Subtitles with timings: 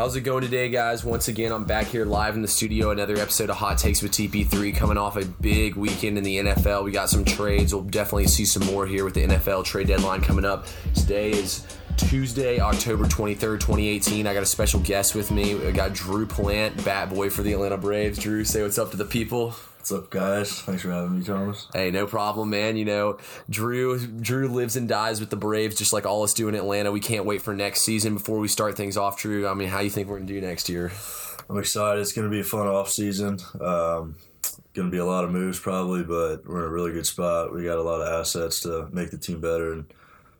[0.00, 1.04] How's it going today, guys?
[1.04, 2.90] Once again, I'm back here live in the studio.
[2.90, 6.84] Another episode of Hot Takes with TP3 coming off a big weekend in the NFL.
[6.84, 7.74] We got some trades.
[7.74, 10.64] We'll definitely see some more here with the NFL trade deadline coming up.
[10.94, 11.66] Today is
[11.98, 14.26] Tuesday, October 23rd, 2018.
[14.26, 15.62] I got a special guest with me.
[15.66, 18.18] I got Drew Plant, bat boy for the Atlanta Braves.
[18.18, 19.54] Drew, say what's up to the people.
[19.80, 20.60] What's up, guys?
[20.60, 21.66] Thanks for having me, Thomas.
[21.72, 22.76] Hey, no problem, man.
[22.76, 23.16] You know,
[23.48, 26.92] Drew Drew lives and dies with the Braves, just like all us do in Atlanta.
[26.92, 28.12] We can't wait for next season.
[28.12, 30.68] Before we start things off, Drew, I mean, how you think we're gonna do next
[30.68, 30.92] year?
[31.48, 31.98] I'm excited.
[31.98, 33.38] It's going to be a fun off season.
[33.54, 34.16] Um,
[34.74, 37.52] going to be a lot of moves probably, but we're in a really good spot.
[37.52, 39.86] We got a lot of assets to make the team better and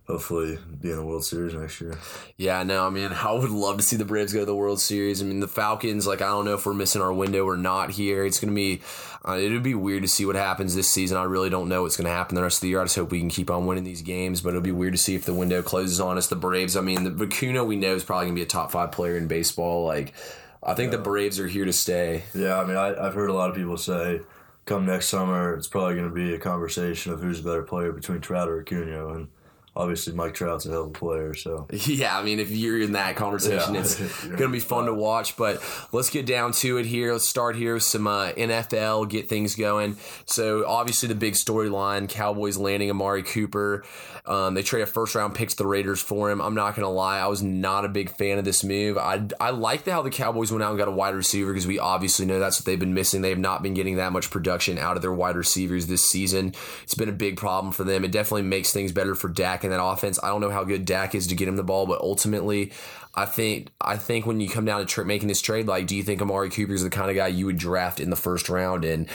[0.06, 1.98] hopefully be in the World Series next year.
[2.36, 4.80] Yeah, no, I mean, I would love to see the Braves go to the World
[4.80, 5.22] Series.
[5.22, 7.90] I mean, the Falcons, like, I don't know if we're missing our window or not
[7.90, 8.24] here.
[8.24, 8.82] It's going to be,
[9.26, 11.18] uh, it would be weird to see what happens this season.
[11.18, 12.80] I really don't know what's going to happen the rest of the year.
[12.80, 14.98] I just hope we can keep on winning these games, but it'll be weird to
[14.98, 16.28] see if the window closes on us.
[16.28, 18.70] The Braves, I mean, the Acuna we know is probably going to be a top
[18.70, 19.84] five player in baseball.
[19.84, 20.14] Like,
[20.62, 20.98] I think yeah.
[20.98, 22.22] the Braves are here to stay.
[22.34, 24.20] Yeah, I mean, I, I've heard a lot of people say,
[24.64, 27.92] come next summer, it's probably going to be a conversation of who's a better player
[27.92, 29.28] between Trout or Acuna, and
[29.76, 31.34] obviously Mike Trout's a hell of a player.
[31.34, 33.80] So yeah, I mean, if you're in that conversation, yeah.
[33.80, 35.36] it's going to be fun to watch.
[35.36, 35.62] But
[35.92, 37.12] let's get down to it here.
[37.12, 39.96] Let's start here with some uh, NFL, get things going.
[40.26, 43.84] So obviously the big storyline: Cowboys landing Amari Cooper.
[44.26, 46.40] Um, they trade a first round pick to the Raiders for him.
[46.40, 48.98] I'm not going to lie, I was not a big fan of this move.
[48.98, 51.78] I I like how the Cowboys went out and got a wide receiver because we
[51.78, 53.22] obviously know that's what they've been missing.
[53.22, 56.54] They have not been getting that much production out of their wide receivers this season.
[56.82, 58.04] It's been a big problem for them.
[58.04, 60.18] It definitely makes things better for Dak in that offense.
[60.22, 62.72] I don't know how good Dak is to get him the ball, but ultimately,
[63.14, 65.96] I think I think when you come down to tra- making this trade, like, do
[65.96, 68.48] you think Amari Cooper is the kind of guy you would draft in the first
[68.48, 68.84] round?
[68.84, 69.08] And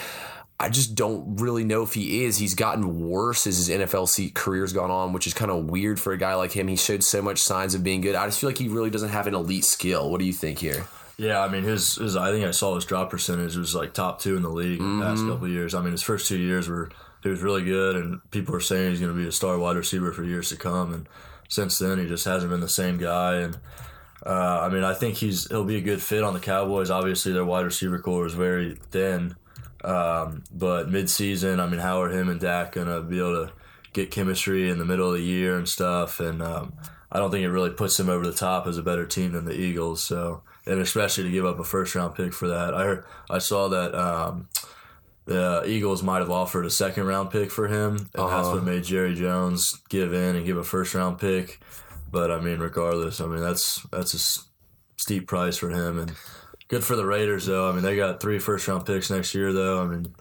[0.59, 2.37] I just don't really know if he is.
[2.37, 6.13] He's gotten worse as his NFL career's gone on, which is kind of weird for
[6.13, 6.67] a guy like him.
[6.67, 8.15] He showed so much signs of being good.
[8.15, 10.09] I just feel like he really doesn't have an elite skill.
[10.09, 10.85] What do you think here?
[11.17, 14.19] Yeah, I mean his, his I think I saw his drop percentage was like top
[14.19, 14.99] two in the league mm-hmm.
[14.99, 15.31] the past mm-hmm.
[15.31, 15.73] couple years.
[15.73, 16.89] I mean his first two years were
[17.25, 19.75] he was really good, and people were saying he's going to be a star wide
[19.75, 20.93] receiver for years to come.
[20.93, 21.09] And
[21.49, 23.37] since then, he just hasn't been the same guy.
[23.37, 23.57] And
[24.23, 26.91] uh, I mean, I think he's he'll be a good fit on the Cowboys.
[26.91, 29.35] Obviously, their wide receiver core is very thin,
[29.83, 33.53] um, but midseason, I mean, how are him and Dak going to be able to
[33.91, 36.19] get chemistry in the middle of the year and stuff?
[36.19, 36.73] And um,
[37.11, 39.45] I don't think it really puts him over the top as a better team than
[39.45, 40.03] the Eagles.
[40.03, 43.39] So, and especially to give up a first round pick for that, I heard I
[43.39, 43.95] saw that.
[43.95, 44.47] Um,
[45.25, 48.37] the Eagles might have offered a second round pick for him, and uh-huh.
[48.37, 51.59] that's what made Jerry Jones give in and give a first round pick.
[52.11, 54.45] But I mean, regardless, I mean that's that's a
[54.97, 56.13] steep price for him, and
[56.67, 57.69] good for the Raiders though.
[57.69, 59.81] I mean, they got three first round picks next year though.
[59.81, 60.15] I mean,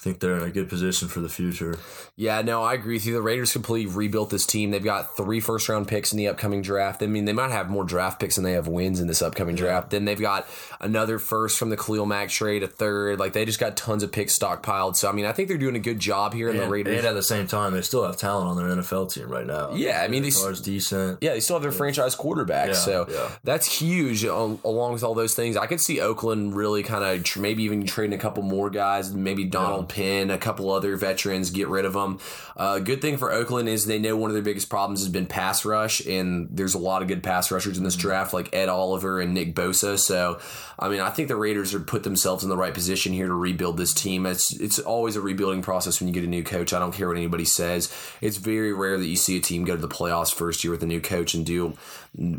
[0.00, 1.78] I think they're in a good position for the future.
[2.16, 3.12] Yeah, no, I agree with you.
[3.12, 4.70] The Raiders completely rebuilt this team.
[4.70, 7.02] They've got three first round picks in the upcoming draft.
[7.02, 9.56] I mean, they might have more draft picks than they have wins in this upcoming
[9.56, 9.90] draft.
[9.90, 10.46] Then they've got
[10.80, 13.18] another first from the Khalil Mack trade, a third.
[13.18, 14.96] Like they just got tons of picks stockpiled.
[14.96, 16.96] So I mean, I think they're doing a good job here in the Raiders.
[16.96, 19.74] And at the same time, they still have talent on their NFL team right now.
[19.74, 21.18] Yeah, I mean, they are decent.
[21.20, 22.68] Yeah, they still have their franchise quarterback.
[22.68, 23.30] Yeah, so yeah.
[23.44, 24.24] that's huge.
[24.24, 27.84] Along with all those things, I could see Oakland really kind of tr- maybe even
[27.84, 29.12] trading a couple more guys.
[29.12, 29.89] Maybe Donald yeah.
[29.90, 32.18] Penn, a couple other veterans, get rid of them.
[32.56, 35.26] Uh, good thing for Oakland is they know one of their biggest problems has been
[35.26, 38.08] pass rush, and there's a lot of good pass rushers in this mm-hmm.
[38.08, 39.98] draft, like Ed Oliver and Nick Bosa.
[39.98, 40.40] So,
[40.78, 43.34] I mean, I think the Raiders are put themselves in the right position here to
[43.34, 44.26] rebuild this team.
[44.26, 46.72] It's it's always a rebuilding process when you get a new coach.
[46.72, 47.92] I don't care what anybody says.
[48.20, 50.82] It's very rare that you see a team go to the playoffs first year with
[50.82, 51.74] a new coach and do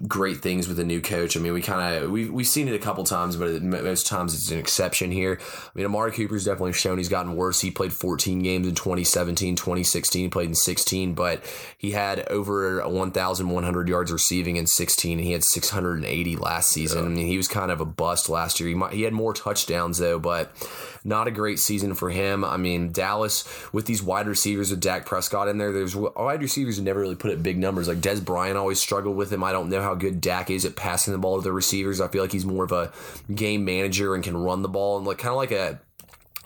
[0.07, 1.37] great things with a new coach.
[1.37, 4.33] I mean, we kind of we we've seen it a couple times, but most times
[4.33, 5.39] it's an exception here.
[5.41, 7.61] I mean, Amari Cooper's definitely shown he's gotten worse.
[7.61, 11.43] He played 14 games in 2017, 2016, played in 16, but
[11.77, 16.99] he had over 1,100 yards receiving in 16, and he had 680 last season.
[16.99, 17.05] Yeah.
[17.05, 18.67] I mean, he was kind of a bust last year.
[18.67, 20.51] He might, he had more touchdowns though, but
[21.03, 22.43] not a great season for him.
[22.43, 26.77] I mean, Dallas with these wide receivers with Dak Prescott in there, there's wide receivers
[26.77, 27.87] who never really put up big numbers.
[27.87, 29.43] Like Dez Bryant always struggled with him.
[29.43, 32.01] I don't know how good Dak is at passing the ball to the receivers.
[32.01, 32.91] I feel like he's more of a
[33.33, 35.79] game manager and can run the ball and like kind of like a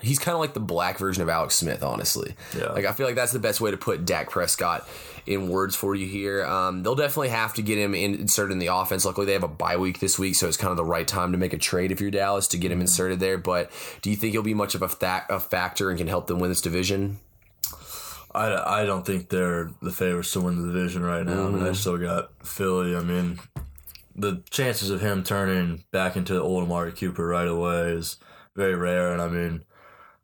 [0.02, 2.36] he's kind of like the black version of Alex Smith, honestly.
[2.58, 2.72] Yeah.
[2.72, 4.88] Like I feel like that's the best way to put Dak Prescott
[5.26, 6.46] in words for you here.
[6.46, 9.06] Um, they'll definitely have to get him in, inserted in the offense.
[9.06, 11.32] Luckily, they have a bye week this week, so it's kind of the right time
[11.32, 13.38] to make a trade if you're Dallas to get him inserted there.
[13.38, 13.72] But
[14.02, 16.40] do you think he'll be much of a, fa- a factor and can help them
[16.40, 17.20] win this division?
[18.36, 21.34] I, I don't think they're the favorites to win the division right now.
[21.34, 21.56] Mm-hmm.
[21.56, 22.96] I mean, they still got Philly.
[22.96, 23.40] I mean,
[24.16, 28.18] the chances of him turning back into old Amari Cooper right away is
[28.56, 29.14] very rare.
[29.14, 29.64] And I mean,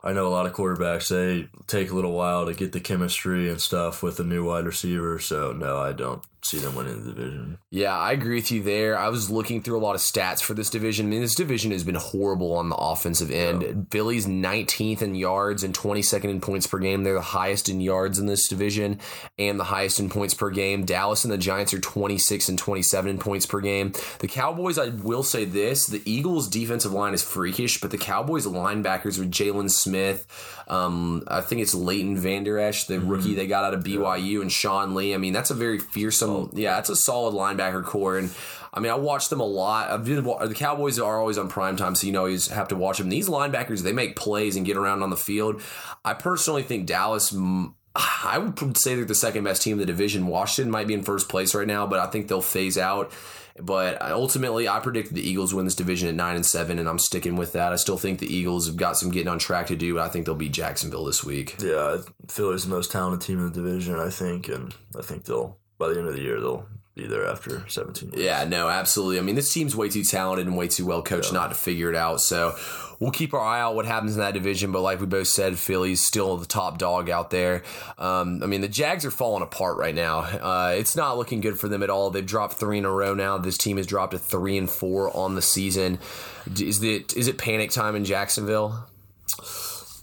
[0.04, 3.50] I know a lot of quarterbacks they take a little while to get the chemistry
[3.50, 5.20] and stuff with a new wide receiver.
[5.20, 7.58] So no, I don't see them winning the division.
[7.70, 8.98] Yeah, I agree with you there.
[8.98, 11.06] I was looking through a lot of stats for this division.
[11.06, 13.62] I mean, this division has been horrible on the offensive end.
[13.62, 13.74] Yeah.
[13.92, 17.04] Philly's 19th in yards and 22nd in points per game.
[17.04, 19.00] They're the highest in yards in this division
[19.38, 20.84] and the highest in points per game.
[20.84, 23.94] Dallas and the Giants are 26 and 27 in points per game.
[24.20, 28.48] The Cowboys, I will say this: the Eagles' defensive line is freakish, but the Cowboys'
[28.48, 30.26] linebackers are Jaylon Smith.
[30.68, 33.10] Um, I think it's Leighton Vander Esch, the mm-hmm.
[33.10, 35.14] rookie they got out of BYU, and Sean Lee.
[35.14, 36.31] I mean, that's a very fearsome.
[36.54, 38.32] Yeah, it's a solid linebacker core, and
[38.74, 39.90] I mean, I watch them a lot.
[39.90, 42.76] I've been, the Cowboys are always on prime time, so you know you have to
[42.76, 43.10] watch them.
[43.10, 45.62] These linebackers, they make plays and get around on the field.
[46.06, 47.36] I personally think Dallas.
[47.94, 50.28] I would say they're the second best team in the division.
[50.28, 53.12] Washington might be in first place right now, but I think they'll phase out.
[53.60, 56.88] But uh, ultimately, I predicted the Eagles win this division at nine and seven, and
[56.88, 57.74] I'm sticking with that.
[57.74, 60.10] I still think the Eagles have got some getting on track to do, but I
[60.10, 61.58] think they'll beat Jacksonville this week.
[61.62, 61.98] Yeah,
[62.30, 65.90] Philly's the most talented team in the division, I think, and I think they'll by
[65.90, 68.24] the end of the year they'll be there after 17 years.
[68.24, 69.18] Yeah, no, absolutely.
[69.18, 71.40] I mean, this team's way too talented and way too well coached yeah.
[71.40, 72.22] not to figure it out.
[72.22, 72.56] So
[73.00, 74.72] we'll keep our eye out what happens in that division.
[74.72, 77.64] But like we both said, Philly's still the top dog out there.
[77.98, 80.20] Um, I mean, the Jags are falling apart right now.
[80.20, 82.10] Uh, it's not looking good for them at all.
[82.10, 83.38] They've dropped three in a row now.
[83.38, 85.98] This team has dropped to three and four on the season.
[86.60, 88.88] Is it is it panic time in Jacksonville?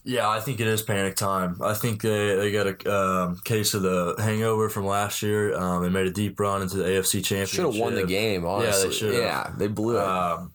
[0.04, 1.60] Yeah, I think it is panic time.
[1.62, 5.54] I think they, they got a um, case of the hangover from last year.
[5.54, 7.56] Um, they made a deep run into the AFC Championship.
[7.56, 8.82] Should have won the game, honestly.
[8.82, 9.14] Yeah, they should.
[9.14, 10.04] Yeah, they blew it.
[10.04, 10.54] Um,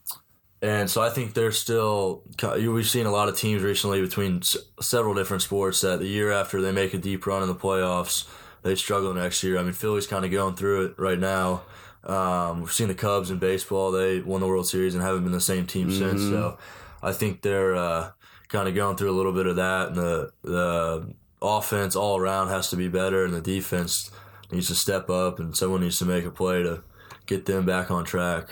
[0.62, 2.24] and so I think they're still.
[2.42, 6.32] We've seen a lot of teams recently between s- several different sports that the year
[6.32, 8.28] after they make a deep run in the playoffs,
[8.64, 9.58] they struggle next year.
[9.58, 11.64] I mean, Philly's kind of going through it right now.
[12.06, 15.34] Um, we've seen the Cubs in baseball; they won the World Series and haven't been
[15.34, 16.00] the same team mm-hmm.
[16.00, 16.22] since.
[16.22, 16.58] So
[17.04, 17.76] I think they're.
[17.76, 18.12] Uh,
[18.54, 22.48] kind of going through a little bit of that, and the the offense all around
[22.50, 24.12] has to be better, and the defense
[24.52, 26.84] needs to step up, and someone needs to make a play to
[27.26, 28.50] get them back on track.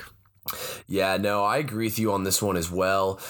[0.88, 3.20] Yeah, no, I agree with you on this one as well.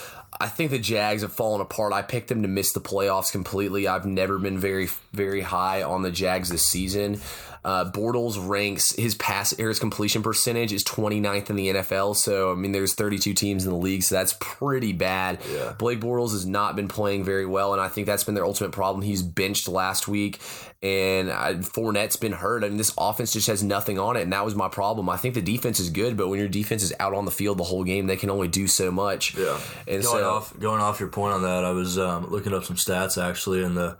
[0.41, 1.93] I think the Jags have fallen apart.
[1.93, 3.87] I picked them to miss the playoffs completely.
[3.87, 7.21] I've never been very, very high on the Jags this season.
[7.65, 12.17] Uh, Bortles ranks his pass his completion percentage is 29th in the NFL.
[12.17, 15.39] So I mean, there's 32 teams in the league, so that's pretty bad.
[15.53, 15.75] Yeah.
[15.79, 18.73] Blake Bortles has not been playing very well, and I think that's been their ultimate
[18.73, 19.03] problem.
[19.03, 20.41] He's benched last week,
[20.83, 22.65] and uh, Fournette's been hurt.
[22.65, 25.09] I mean, this offense just has nothing on it, and that was my problem.
[25.09, 27.59] I think the defense is good, but when your defense is out on the field
[27.59, 29.37] the whole game, they can only do so much.
[29.37, 29.61] Yeah.
[29.87, 32.65] And going so, off going off your point on that, I was um, looking up
[32.65, 33.97] some stats actually, and the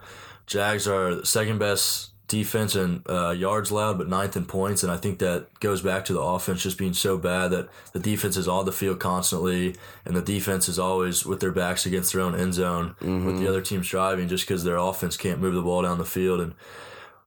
[0.47, 4.83] Jags are the second best defense and uh, yards allowed, but ninth in points.
[4.83, 7.99] And I think that goes back to the offense just being so bad that the
[7.99, 9.77] defense is on the field constantly,
[10.07, 13.27] and the defense is always with their backs against their own end zone mm-hmm.
[13.27, 16.07] with the other teams driving, just because their offense can't move the ball down the
[16.07, 16.41] field.
[16.41, 16.55] And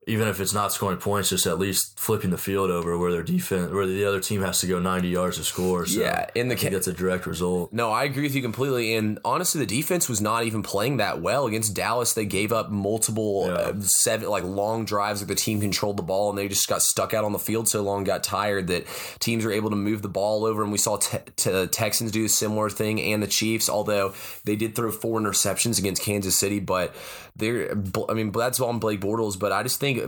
[0.08, 3.24] even if it's not scoring points, just at least flipping the field over where their
[3.24, 5.86] defense, where the other team has to go 90 yards to score.
[5.88, 7.74] So yeah, in the think that's a direct result.
[7.74, 8.96] No, I agree with you completely.
[8.96, 12.14] And honestly, the defense was not even playing that well against Dallas.
[12.14, 13.54] They gave up multiple yeah.
[13.54, 16.84] uh, seven like long drives where the team controlled the ball, and they just got
[16.84, 18.86] stuck out on the field so long, got tired that
[19.20, 20.62] teams were able to move the ball over.
[20.62, 24.14] And we saw te- te- Texans do a similar thing, and the Chiefs, although
[24.44, 26.96] they did throw four interceptions against Kansas City, but
[27.38, 27.72] they're
[28.10, 30.02] I mean that's on Blake Bortles, but I just think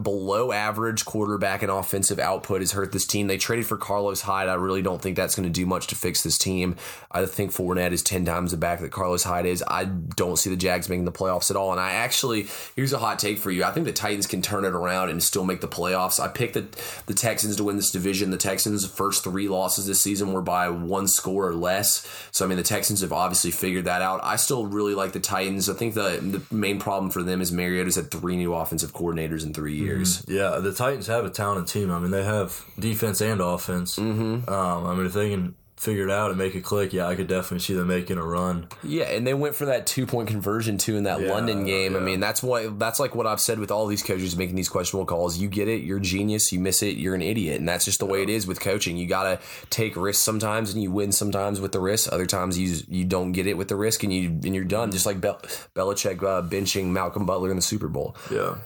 [0.00, 3.26] below average quarterback and offensive output has hurt this team.
[3.26, 4.48] They traded for Carlos Hyde.
[4.48, 6.76] I really don't think that's going to do much to fix this team.
[7.10, 9.64] I think Fournette is ten times the back that Carlos Hyde is.
[9.66, 11.72] I don't see the Jags making the playoffs at all.
[11.72, 13.64] And I actually here's a hot take for you.
[13.64, 16.20] I think the Titans can turn it around and still make the playoffs.
[16.20, 16.68] I picked the
[17.06, 18.30] the Texans to win this division.
[18.30, 22.06] The Texans' first three losses this season were by one score or less.
[22.30, 24.20] So I mean the Texans have obviously figured that out.
[24.22, 25.68] I still really like the Titans.
[25.68, 29.44] I think the the main problem for them is Mariota's had three new offensive coordinators
[29.44, 30.22] in three years.
[30.22, 30.36] Mm-hmm.
[30.36, 31.90] Yeah, the Titans have a talented team.
[31.90, 33.96] I mean, they have defense and offense.
[33.96, 34.48] Mm-hmm.
[34.48, 37.14] Um, I mean, if they can figure it out and make it click, yeah, I
[37.14, 38.66] could definitely see them making a run.
[38.82, 41.92] Yeah, and they went for that two point conversion too in that yeah, London game.
[41.92, 41.98] Yeah.
[41.98, 44.68] I mean, that's what that's like what I've said with all these coaches making these
[44.68, 45.38] questionable calls.
[45.38, 46.52] You get it, you're genius.
[46.52, 48.96] You miss it, you're an idiot, and that's just the way it is with coaching.
[48.96, 52.12] You got to take risks sometimes, and you win sometimes with the risk.
[52.12, 54.90] Other times you you don't get it with the risk, and you and you're done.
[54.90, 55.40] Just like Bel-
[55.74, 58.16] Belichick uh, benching Malcolm Butler in the Super Bowl.
[58.30, 58.56] Yeah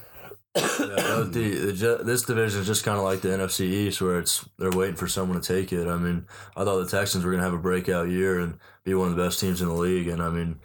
[0.54, 4.44] yeah, the, the, this division is just kind of like the NFC East, where it's
[4.58, 5.88] they're waiting for someone to take it.
[5.88, 8.94] I mean, I thought the Texans were going to have a breakout year and be
[8.94, 10.58] one of the best teams in the league, and I mean,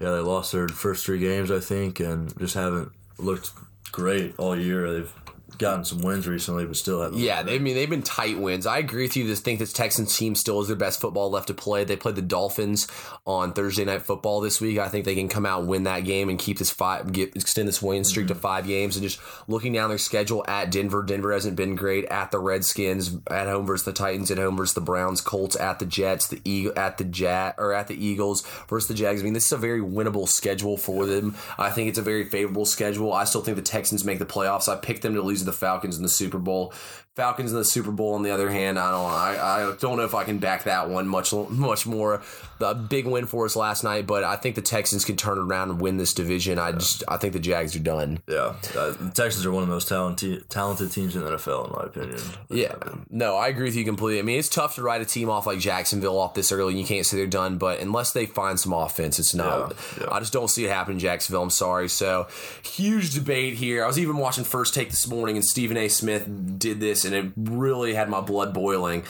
[0.00, 3.50] yeah, they lost their first three games, I think, and just haven't looked
[3.90, 4.92] great all year.
[4.92, 5.14] They've
[5.58, 7.18] gotten some wins recently, but still haven't.
[7.18, 8.66] Yeah, they, I mean they've been tight wins.
[8.66, 9.26] I agree with you.
[9.26, 11.84] This think this Texans team still is their best football left to play.
[11.84, 12.88] They played the Dolphins
[13.26, 14.78] on Thursday night football this week.
[14.78, 17.36] I think they can come out and win that game and keep this five, get,
[17.36, 18.34] extend this win streak mm-hmm.
[18.34, 18.96] to five games.
[18.96, 22.04] And just looking down their schedule at Denver, Denver hasn't been great.
[22.06, 25.78] At the Redskins, at home versus the Titans, at home versus the Browns, Colts at
[25.78, 29.20] the Jets, the Eagle at the Jet or at the Eagles versus the Jags.
[29.20, 31.36] I mean, this is a very winnable schedule for them.
[31.58, 33.12] I think it's a very favorable schedule.
[33.12, 34.68] I still think the Texans make the playoffs.
[34.68, 36.72] I picked them to lose the Falcons in the Super Bowl.
[37.14, 38.14] Falcons in the Super Bowl.
[38.14, 39.10] On the other hand, I don't.
[39.10, 42.22] I, I don't know if I can back that one much much more.
[42.60, 45.70] A big win for us last night, but I think the Texans can turn around
[45.70, 46.58] and win this division.
[46.58, 48.20] I just I think the Jags are done.
[48.28, 51.66] Yeah, uh, the Texans are one of the most talented talented teams in the NFL,
[51.66, 52.20] in my opinion.
[52.48, 52.76] Yeah,
[53.10, 54.20] no, I agree with you completely.
[54.20, 56.78] I mean, it's tough to write a team off like Jacksonville off this early.
[56.78, 59.74] You can't say they're done, but unless they find some offense, it's not.
[59.98, 60.12] Yeah, yeah.
[60.12, 61.42] I just don't see it happen in Jacksonville.
[61.42, 61.88] I'm sorry.
[61.88, 62.28] So
[62.62, 63.84] huge debate here.
[63.84, 65.88] I was even watching First Take this morning, and Stephen A.
[65.88, 66.26] Smith
[66.58, 69.04] did this, and it really had my blood boiling.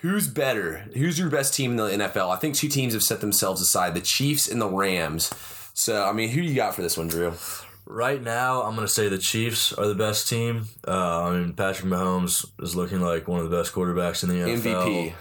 [0.00, 0.86] Who's better?
[0.94, 2.30] Who's your best team in the NFL?
[2.30, 5.30] I think two teams have set themselves aside: the Chiefs and the Rams.
[5.72, 7.32] So, I mean, who you got for this one, Drew?
[7.86, 10.66] Right now, I'm going to say the Chiefs are the best team.
[10.86, 14.36] Uh, I mean, Patrick Mahomes is looking like one of the best quarterbacks in the
[14.36, 14.84] NFL.
[14.84, 15.12] MVP.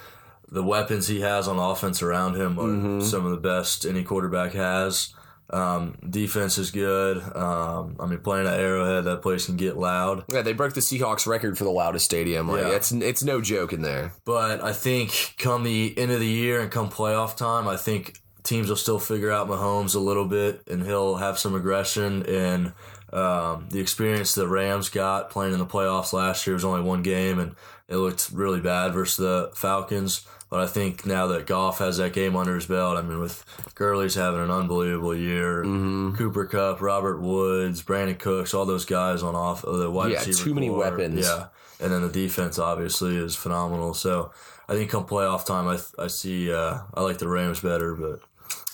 [0.49, 3.01] The weapons he has on offense around him are mm-hmm.
[3.01, 5.13] some of the best any quarterback has.
[5.49, 7.17] Um, defense is good.
[7.35, 10.23] Um, I mean, playing at Arrowhead, that place can get loud.
[10.29, 12.49] Yeah, they broke the Seahawks record for the loudest stadium.
[12.49, 12.75] Like, yeah.
[12.75, 14.13] it's it's no joke in there.
[14.25, 18.19] But I think come the end of the year and come playoff time, I think
[18.43, 22.73] teams will still figure out Mahomes a little bit, and he'll have some aggression and
[23.13, 27.03] um, the experience the Rams got playing in the playoffs last year was only one
[27.03, 27.55] game, and
[27.87, 30.25] it looked really bad versus the Falcons.
[30.53, 33.43] But I think now that Goff has that game under his belt, I mean, with
[33.73, 36.13] Gurley's having an unbelievable year, mm-hmm.
[36.13, 40.43] Cooper Kupp, Robert Woods, Brandin Cooks, all those guys on off the wide yeah, receiver.
[40.43, 40.77] too many core.
[40.77, 41.25] weapons.
[41.25, 41.47] Yeah,
[41.79, 43.95] and then the defense obviously is phenomenal.
[43.95, 44.31] So
[44.69, 48.19] I think come playoff time, I I see uh, I like the Rams better, but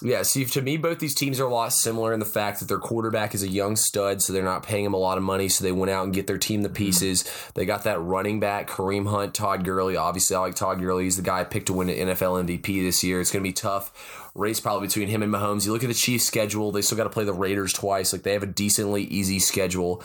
[0.01, 2.67] yeah, see, to me, both these teams are a lot similar in the fact that
[2.67, 5.49] their quarterback is a young stud, so they're not paying him a lot of money.
[5.49, 7.23] So they went out and get their team the pieces.
[7.23, 7.49] Mm-hmm.
[7.55, 9.97] They got that running back, Kareem Hunt, Todd Gurley.
[9.97, 11.03] Obviously, I like Todd Gurley.
[11.03, 13.19] He's the guy I picked to win an NFL MVP this year.
[13.19, 15.65] It's going to be tough race probably between him and Mahomes.
[15.65, 18.13] You look at the Chiefs' schedule; they still got to play the Raiders twice.
[18.13, 20.01] Like they have a decently easy schedule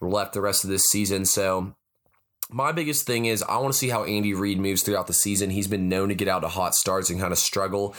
[0.00, 1.24] left the rest of this season.
[1.24, 1.74] So
[2.50, 5.50] my biggest thing is I want to see how Andy Reid moves throughout the season.
[5.50, 7.94] He's been known to get out to hot starts and kind of struggle.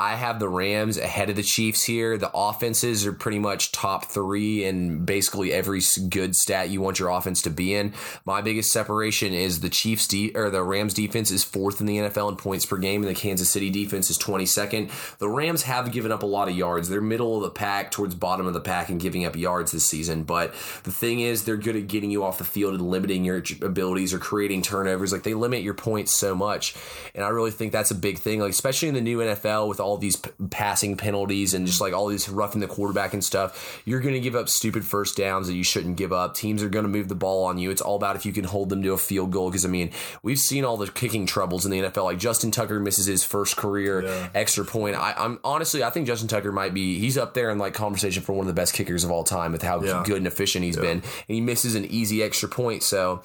[0.00, 2.16] I have the Rams ahead of the Chiefs here.
[2.16, 7.10] The offenses are pretty much top three in basically every good stat you want your
[7.10, 7.92] offense to be in.
[8.24, 11.98] My biggest separation is the Chiefs de- or the Rams defense is fourth in the
[11.98, 15.18] NFL in points per game, and the Kansas City defense is 22nd.
[15.18, 16.88] The Rams have given up a lot of yards.
[16.88, 19.84] They're middle of the pack towards bottom of the pack and giving up yards this
[19.84, 20.22] season.
[20.22, 20.54] But
[20.84, 24.14] the thing is, they're good at getting you off the field and limiting your abilities
[24.14, 25.12] or creating turnovers.
[25.12, 26.74] Like they limit your points so much,
[27.14, 28.40] and I really think that's a big thing.
[28.40, 31.80] Like especially in the new NFL with all all these p- passing penalties and just
[31.80, 35.16] like all these roughing the quarterback and stuff, you're going to give up stupid first
[35.16, 36.34] downs that you shouldn't give up.
[36.34, 37.70] Teams are going to move the ball on you.
[37.70, 39.50] It's all about if you can hold them to a field goal.
[39.50, 39.90] Because I mean,
[40.22, 42.04] we've seen all the kicking troubles in the NFL.
[42.04, 44.28] Like Justin Tucker misses his first career yeah.
[44.34, 44.94] extra point.
[44.96, 46.98] I, am honestly, I think Justin Tucker might be.
[46.98, 49.50] He's up there in like conversation for one of the best kickers of all time
[49.50, 50.02] with how yeah.
[50.06, 50.82] good and efficient he's yeah.
[50.82, 52.84] been, and he misses an easy extra point.
[52.84, 53.22] So,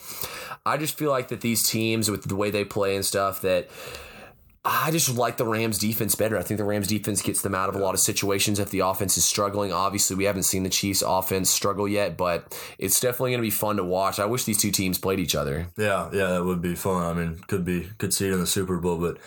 [0.65, 3.69] I just feel like that these teams with the way they play and stuff that
[4.67, 6.37] I just like the Rams defense better.
[6.37, 8.79] I think the Rams defense gets them out of a lot of situations if the
[8.79, 9.71] offense is struggling.
[9.71, 13.51] Obviously, we haven't seen the Chiefs offense struggle yet, but it's definitely going to be
[13.51, 14.19] fun to watch.
[14.19, 15.67] I wish these two teams played each other.
[15.77, 17.03] Yeah, yeah, that would be fun.
[17.03, 19.19] I mean, could be could see it in the Super Bowl, but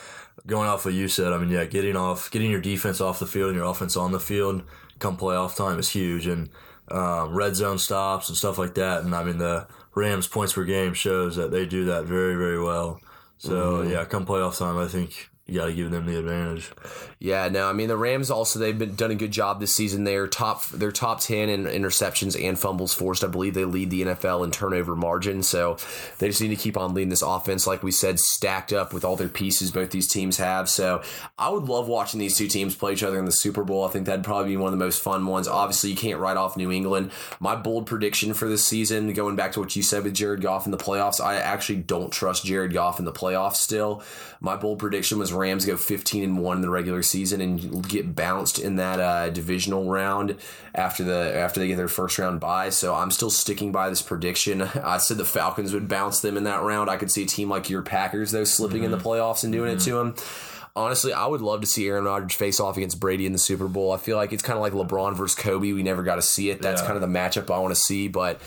[0.44, 3.26] going off what you said, I mean, yeah, getting off getting your defense off the
[3.26, 4.64] field and your offense on the field
[4.98, 6.48] come playoff time is huge and
[6.90, 9.04] um, red zone stops and stuff like that.
[9.04, 12.60] And I mean, the Rams points per game shows that they do that very, very
[12.60, 13.00] well.
[13.38, 13.90] So mm-hmm.
[13.92, 16.70] yeah, come playoff time, I think you got to give them the advantage.
[17.18, 20.04] Yeah, no, I mean the Rams also they've been done a good job this season.
[20.04, 23.24] They're top they're top ten in interceptions and fumbles forced.
[23.24, 25.42] I believe they lead the NFL in turnover margin.
[25.42, 25.78] So
[26.18, 29.04] they just need to keep on leading this offense, like we said, stacked up with
[29.04, 30.68] all their pieces both these teams have.
[30.68, 31.02] So
[31.38, 33.84] I would love watching these two teams play each other in the Super Bowl.
[33.84, 35.48] I think that'd probably be one of the most fun ones.
[35.48, 37.10] Obviously, you can't write off New England.
[37.40, 40.66] My bold prediction for this season, going back to what you said with Jared Goff
[40.66, 44.02] in the playoffs, I actually don't trust Jared Goff in the playoffs still.
[44.40, 48.14] My bold prediction was Rams go 15 and 1 in the regular season and get
[48.14, 50.36] bounced in that uh, divisional round
[50.74, 52.70] after the after they get their first round bye.
[52.70, 54.62] So I'm still sticking by this prediction.
[54.84, 56.90] I said the Falcons would bounce them in that round.
[56.90, 58.86] I could see a team like your Packers though slipping mm-hmm.
[58.86, 59.08] in the mm-hmm.
[59.08, 59.78] playoffs and doing mm-hmm.
[59.78, 60.14] it to them
[60.78, 63.66] honestly, I would love to see Aaron Rodgers face off against Brady in the Super
[63.66, 63.92] Bowl.
[63.92, 65.72] I feel like it's kind of like LeBron versus Kobe.
[65.72, 66.62] We never got to see it.
[66.62, 66.86] That's yeah.
[66.86, 68.08] kind of the matchup I want to see.
[68.08, 68.40] But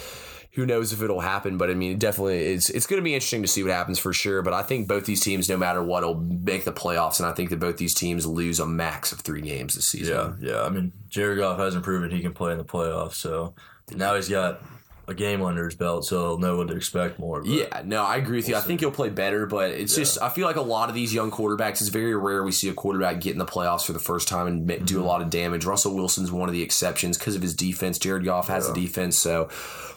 [0.53, 1.58] who knows if it'll happen?
[1.58, 4.00] But I mean, it definitely it's it's going to be interesting to see what happens
[4.00, 4.41] for sure.
[4.41, 7.34] But I think both these teams, no matter what, will make the playoffs, and I
[7.34, 10.38] think that both these teams lose a max of three games this season.
[10.41, 10.62] Yeah, yeah.
[10.63, 13.53] I mean, Jared Goff hasn't proven he can play in the playoffs, so
[13.96, 14.62] now he's got
[15.11, 17.41] a game under his belt, so he'll know what to expect more.
[17.45, 18.55] Yeah, no, I agree with you.
[18.55, 20.03] We'll I think he'll play better, but it's yeah.
[20.03, 21.81] just I feel like a lot of these young quarterbacks.
[21.81, 24.47] It's very rare we see a quarterback get in the playoffs for the first time
[24.47, 24.85] and mm-hmm.
[24.85, 25.07] do a mm-hmm.
[25.07, 25.65] lot of damage.
[25.65, 27.99] Russell Wilson's one of the exceptions because of his defense.
[27.99, 28.71] Jared Goff has yeah.
[28.71, 29.49] a defense, so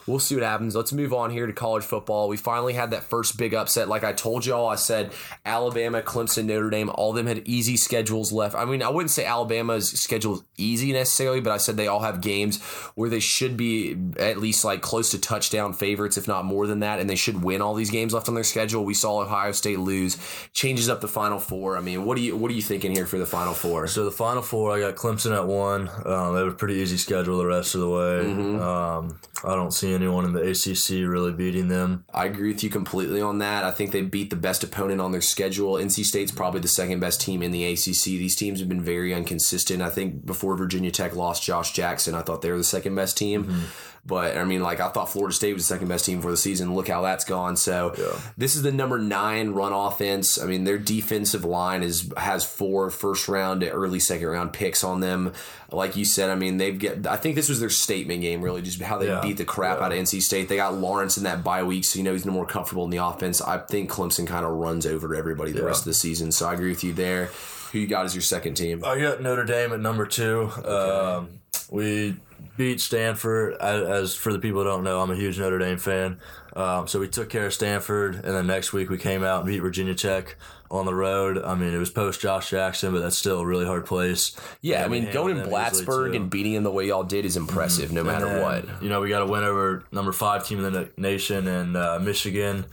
[0.06, 0.75] we'll see what happens.
[0.75, 2.28] Let's move on here to college football.
[2.28, 3.88] We finally had that first big upset.
[3.88, 5.12] Like I told y'all, I said
[5.44, 8.54] Alabama, Clemson, Notre Dame, all of them had easy schedules left.
[8.54, 12.00] I mean, I wouldn't say Alabama's schedule is easy necessarily, but I said they all
[12.00, 12.62] have games
[12.94, 16.81] where they should be at least like close to touchdown favorites, if not more than
[16.81, 18.85] that, and they should win all these games left on their schedule.
[18.85, 20.19] We saw Ohio State lose,
[20.53, 21.77] changes up the Final Four.
[21.77, 23.87] I mean, what do you what are you thinking here for the Final Four?
[23.87, 25.89] So the Final Four, I got Clemson at one.
[26.05, 28.25] Um, they have a pretty easy schedule the rest of the way.
[28.25, 28.61] Mm-hmm.
[28.61, 32.05] Um, I don't see anyone in the ACC really beating them.
[32.13, 33.65] I agree with you completely on that.
[33.65, 35.75] I think they beat the best opponent on their schedule.
[35.75, 38.05] NC State's probably the second best team in the ACC.
[38.05, 39.83] These teams have been very inconsistent.
[39.83, 43.17] I think before Virginia Tech lost Josh Jackson, I thought they were the second best
[43.19, 43.45] team.
[43.45, 43.65] Mm-hmm.
[44.07, 46.37] But I mean, like I thought Florida State was the second best team for the
[46.37, 46.75] season.
[46.75, 47.57] Look how that's gone.
[47.57, 48.21] So yeah.
[48.37, 50.39] this is the number nine run offense.
[50.39, 54.85] I mean, their defensive line is has four first round to early second round picks
[54.85, 55.33] on them.
[55.73, 57.07] Like you said, I mean, they've get.
[57.07, 59.23] I think this was their statement game, really, just how they yeah.
[59.23, 59.87] beat the crap yeah.
[59.87, 60.51] out of NC State.
[60.51, 62.91] They got Lawrence in that bye week, so you know he's no more comfortable in
[62.91, 63.41] the offense.
[63.41, 66.31] I think Clemson kind of runs over everybody the rest of the season.
[66.31, 67.31] So I agree with you there.
[67.73, 68.85] Who you got as your second team?
[68.85, 70.51] I got Notre Dame at number two.
[70.59, 70.69] Okay.
[70.69, 72.17] Um, we
[72.57, 73.55] beat Stanford.
[73.61, 76.19] As for the people who don't know, I'm a huge Notre Dame fan.
[76.55, 79.47] Um, so we took care of Stanford, and then next week we came out and
[79.47, 80.37] beat Virginia Tech
[80.71, 81.43] on the road.
[81.43, 84.37] I mean, it was post Josh Jackson, but that's still a really hard place.
[84.61, 87.87] Yeah, I mean, going in Blacksburg and beating them the way y'all did is impressive,
[87.87, 87.97] mm-hmm.
[87.97, 88.83] no matter then, what.
[88.83, 91.99] You know, we got to win over number five team in the nation and uh,
[92.01, 92.67] Michigan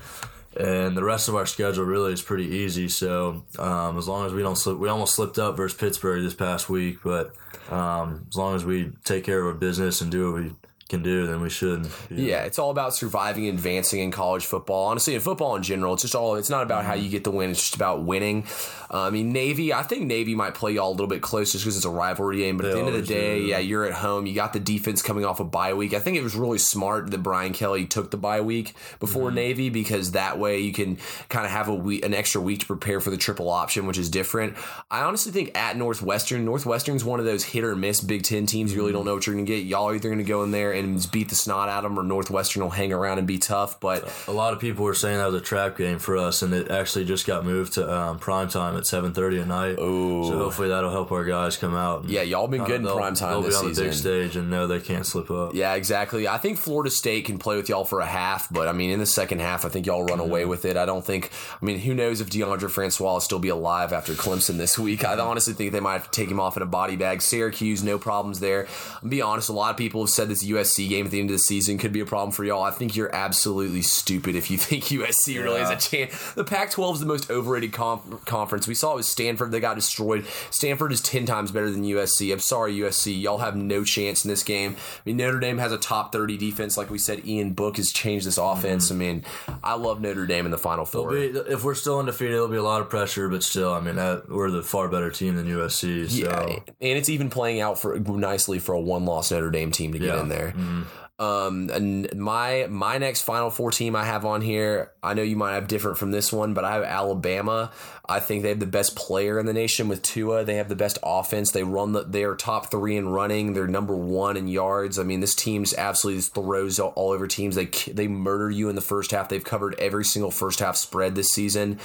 [0.56, 2.90] and the rest of our schedule really is pretty easy.
[2.90, 6.34] So um, as long as we don't slip, we almost slipped up versus Pittsburgh this
[6.34, 7.34] past week, but
[7.72, 10.52] um, as long as we take care of our business and do what we
[10.92, 11.88] can do, then we should.
[12.10, 14.88] Yeah, it's all about surviving and advancing in college football.
[14.88, 16.36] Honestly, in football in general, it's just all.
[16.36, 17.50] It's not about how you get the win.
[17.50, 18.46] It's just about winning.
[18.94, 19.74] Uh, I mean, Navy.
[19.74, 22.40] I think Navy might play y'all a little bit closer just because it's a rivalry
[22.40, 22.58] game.
[22.58, 23.46] But they at the end of the day, do.
[23.46, 24.26] yeah, you're at home.
[24.26, 25.94] You got the defense coming off a bye week.
[25.94, 29.36] I think it was really smart that Brian Kelly took the bye week before mm-hmm.
[29.36, 30.98] Navy because that way you can
[31.30, 33.98] kind of have a week, an extra week to prepare for the triple option, which
[33.98, 34.58] is different.
[34.92, 38.74] I honestly think at Northwestern, Northwestern's one of those hit or miss Big Ten teams.
[38.74, 38.98] You really mm-hmm.
[38.98, 39.66] don't know what you're going to get.
[39.66, 40.81] Y'all are either going to go in there and
[41.12, 43.80] beat the snot out of them, or Northwestern will hang around and be tough.
[43.80, 46.54] But a lot of people were saying that was a trap game for us, and
[46.54, 49.80] it actually just got moved to um, prime time at 7:30 at night.
[49.80, 50.24] Ooh.
[50.26, 52.08] So hopefully that'll help our guys come out.
[52.08, 53.84] Yeah, y'all been good in prime time they'll this be on season.
[53.84, 55.54] the big stage and know they can't slip up.
[55.54, 56.28] Yeah, exactly.
[56.28, 59.00] I think Florida State can play with y'all for a half, but I mean in
[59.00, 60.78] the second half, I think y'all run away with it.
[60.78, 61.32] I don't think.
[61.62, 65.04] I mean, who knows if Deondre Francois will still be alive after Clemson this week?
[65.04, 67.22] I honestly think they might have to take him off in a body bag.
[67.22, 68.68] Syracuse, no problems there.
[69.02, 71.30] I'll be honest, a lot of people have said this USC game at the end
[71.30, 72.64] of the season could be a problem for y'all.
[72.64, 75.42] I think you're absolutely stupid if you think USC yeah.
[75.42, 76.34] really has a chance.
[76.34, 78.68] The Pac-12 is the most overrated conference.
[78.68, 80.26] We saw it with Stanford; they got destroyed.
[80.50, 82.32] Stanford is ten times better than USC.
[82.32, 84.76] I'm sorry, USC, y'all have no chance in this game.
[84.78, 87.26] I mean, Notre Dame has a top 30 defense, like we said.
[87.26, 88.92] Ian Book has changed this offense.
[88.92, 89.02] Mm-hmm.
[89.02, 89.26] I mean,
[89.64, 91.12] I love Notre Dame in the Final Four.
[91.12, 93.96] Be, if we're still undefeated, it'll be a lot of pressure, but still, I mean,
[93.96, 96.10] that, we're the far better team than USC.
[96.10, 96.18] So.
[96.18, 100.00] Yeah, and it's even playing out for nicely for a one-loss Notre Dame team to
[100.00, 100.22] get yeah.
[100.22, 100.54] in there.
[100.62, 100.82] Mm-hmm.
[101.22, 105.36] Um, and my my next Final Four team I have on here, I know you
[105.36, 107.72] might have different from this one, but I have Alabama.
[108.06, 110.44] I think they have the best player in the nation with Tua.
[110.44, 111.52] They have the best offense.
[111.52, 113.54] They run the they are top three in running.
[113.54, 114.98] They're number one in yards.
[114.98, 117.56] I mean, this team's absolutely throws all, all over teams.
[117.56, 119.30] They they murder you in the first half.
[119.30, 121.80] They've covered every single first half spread this season.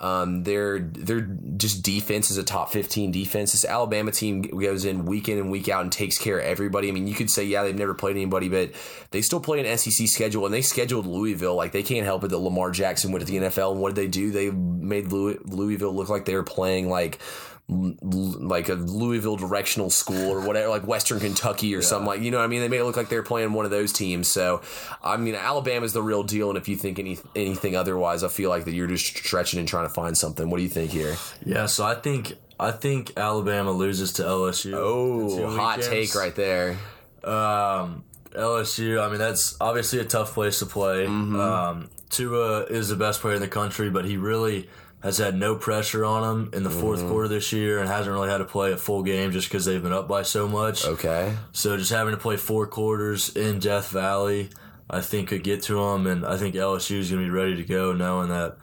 [0.00, 3.52] Um, their their just defense is a top fifteen defense.
[3.52, 6.88] This Alabama team goes in week in and week out and takes care of everybody.
[6.88, 8.72] I mean, you could say yeah they've never played anybody, but
[9.12, 11.54] they still play an SEC schedule, and they scheduled Louisville.
[11.54, 14.02] Like they can't help it that Lamar Jackson went to the NFL, and what did
[14.02, 14.30] they do?
[14.32, 15.06] They made
[15.60, 17.20] Louisville look like they were playing like
[17.70, 21.84] like a Louisville directional school or whatever, like Western Kentucky or yeah.
[21.84, 22.38] something like you know.
[22.38, 24.26] what I mean, they it look like they're playing one of those teams.
[24.26, 24.62] So,
[25.02, 28.50] I mean, Alabama's the real deal, and if you think any anything otherwise, I feel
[28.50, 30.50] like that you're just stretching and trying to find something.
[30.50, 31.16] What do you think here?
[31.44, 34.72] Yeah, so I think I think Alabama loses to LSU.
[34.74, 36.72] Oh, hot take right there.
[37.22, 39.04] Um, LSU.
[39.04, 41.06] I mean, that's obviously a tough place to play.
[41.06, 41.38] Mm-hmm.
[41.38, 44.68] Um, Tua is the best player in the country, but he really
[45.02, 47.08] has had no pressure on him in the 4th mm-hmm.
[47.08, 49.82] quarter this year and hasn't really had to play a full game just because they've
[49.82, 50.84] been up by so much.
[50.84, 51.34] Okay.
[51.52, 54.50] So just having to play four quarters in Death Valley
[54.90, 57.56] I think could get to them, and I think LSU is going to be ready
[57.56, 58.56] to go, knowing that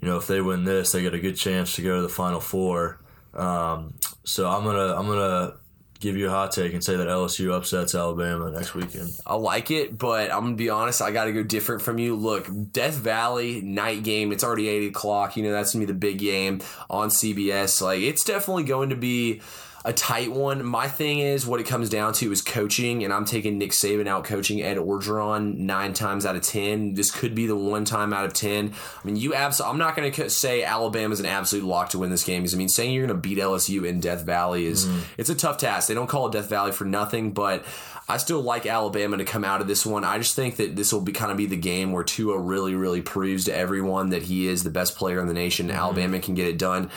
[0.00, 2.08] you know if they win this, they get a good chance to go to the
[2.08, 3.00] Final Four.
[3.32, 5.54] Um, so I'm gonna I'm gonna
[6.00, 9.10] give you a hot take and say that LSU upsets Alabama next weekend.
[9.26, 11.02] I like it, but I'm gonna be honest.
[11.02, 12.16] I got to go different from you.
[12.16, 14.32] Look, Death Valley night game.
[14.32, 15.36] It's already eight o'clock.
[15.36, 17.80] You know that's gonna be the big game on CBS.
[17.80, 19.42] Like it's definitely going to be
[19.84, 20.64] a tight one.
[20.64, 24.06] My thing is what it comes down to is coaching, and I'm taking Nick Saban
[24.06, 26.94] out coaching Ed Orgeron nine times out of ten.
[26.94, 28.72] This could be the one time out of ten.
[28.72, 29.60] I mean, you abs.
[29.60, 32.42] I'm not going to say Alabama's an absolute lock to win this game.
[32.42, 35.02] Because I mean, saying you're going to beat LSU in Death Valley is mm.
[35.16, 35.88] it's a tough task.
[35.88, 37.64] They don't call it Death Valley for nothing, but
[38.10, 40.02] I still like Alabama to come out of this one.
[40.02, 42.74] I just think that this will be kind of be the game where Tua really,
[42.74, 45.68] really proves to everyone that he is the best player in the nation.
[45.68, 45.76] Mm-hmm.
[45.76, 46.90] Alabama can get it done.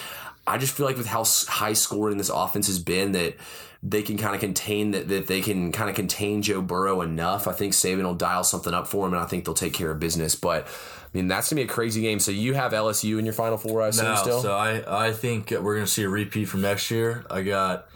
[0.45, 3.35] I just feel like with how high scoring this offense has been that
[3.81, 7.47] they can kind of contain that, that they can kind of contain Joe Burrow enough.
[7.47, 9.91] I think Saban will dial something up for him, and I think they'll take care
[9.91, 10.35] of business.
[10.35, 12.19] But I mean, that's gonna be a crazy game.
[12.19, 14.05] So you have LSU in your Final Four, I assume.
[14.05, 14.41] No, still.
[14.41, 17.25] So I I think we're gonna see a repeat from next year.
[17.29, 17.89] I got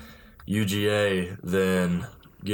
[0.48, 1.38] UGA.
[1.42, 2.06] Then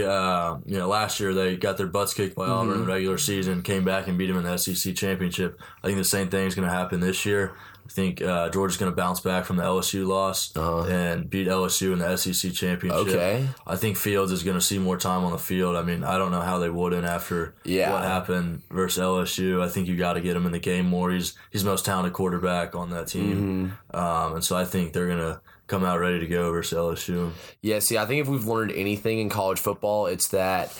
[0.01, 2.79] uh, you know, last year they got their butts kicked by Auburn mm-hmm.
[2.81, 5.59] in the regular season, came back and beat them in the SEC championship.
[5.83, 7.53] I think the same thing is going to happen this year.
[7.85, 10.85] I think uh, Georgia's going to bounce back from the LSU loss uh-huh.
[10.85, 13.07] and beat LSU in the SEC championship.
[13.07, 13.47] Okay.
[13.67, 15.75] I think Fields is going to see more time on the field.
[15.75, 17.91] I mean, I don't know how they wouldn't after yeah.
[17.91, 19.61] what happened versus LSU.
[19.61, 21.11] I think you got to get him in the game more.
[21.11, 23.95] He's he's the most talented quarterback on that team, mm-hmm.
[23.95, 27.31] um, and so I think they're going to come out ready to go versus LSU.
[27.61, 27.79] Yeah.
[27.79, 30.73] See, I think if we've learned anything in college football, it's that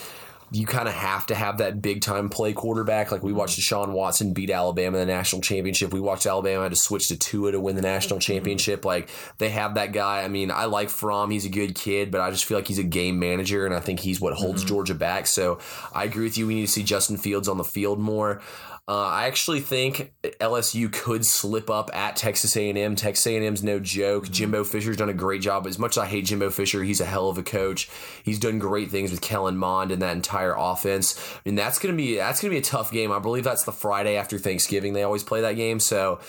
[0.53, 3.11] you kind of have to have that big time play quarterback.
[3.11, 5.91] Like we watched Deshaun Watson beat Alabama in the national championship.
[5.91, 8.33] We watched Alabama had to switch to Tua to win the national mm-hmm.
[8.33, 8.85] championship.
[8.85, 10.21] Like they have that guy.
[10.21, 11.31] I mean, I like Fromm.
[11.31, 13.79] He's a good kid, but I just feel like he's a game manager, and I
[13.79, 14.69] think he's what holds mm-hmm.
[14.69, 15.25] Georgia back.
[15.25, 15.57] So
[15.91, 16.45] I agree with you.
[16.45, 18.39] We need to see Justin Fields on the field more.
[18.85, 22.97] Uh, I actually think LSU could slip up at Texas A&M.
[22.97, 24.25] Texas A&M's no joke.
[24.25, 24.33] Mm-hmm.
[24.33, 25.65] Jimbo Fisher's done a great job.
[25.67, 27.89] As much as I hate Jimbo Fisher, he's a hell of a coach.
[28.23, 31.17] He's done great things with Kellen Mond and that entire offense.
[31.33, 33.09] I mean, that's gonna be that's gonna be a tough game.
[33.13, 34.91] I believe that's the Friday after Thanksgiving.
[34.91, 35.79] They always play that game.
[35.79, 36.19] So,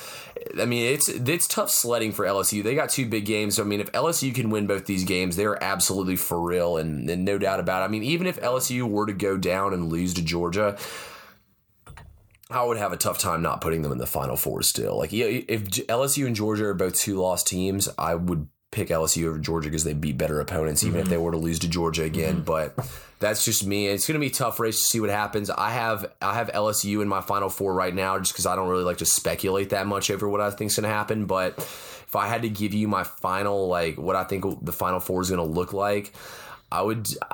[0.61, 2.62] I mean, it's it's tough sledding for LSU.
[2.62, 3.59] They got two big games.
[3.59, 7.25] I mean, if LSU can win both these games, they're absolutely for real and, and
[7.25, 7.87] no doubt about it.
[7.87, 10.79] I mean, even if LSU were to go down and lose to Georgia
[12.55, 14.99] I would have a tough time not putting them in the Final Four still.
[14.99, 19.38] Like, if LSU and Georgia are both two lost teams, I would pick LSU over
[19.38, 21.03] Georgia because they beat better opponents, even mm-hmm.
[21.03, 22.43] if they were to lose to Georgia again.
[22.43, 22.45] Mm-hmm.
[22.45, 22.90] But
[23.21, 23.87] that's just me.
[23.87, 25.49] It's going to be a tough race to see what happens.
[25.49, 28.69] I have I have LSU in my Final Four right now, just because I don't
[28.69, 31.27] really like to speculate that much over what I think is going to happen.
[31.27, 35.01] But if I had to give you my final, like what I think the Final
[35.01, 36.12] Four is going to look like.
[36.71, 37.09] I would.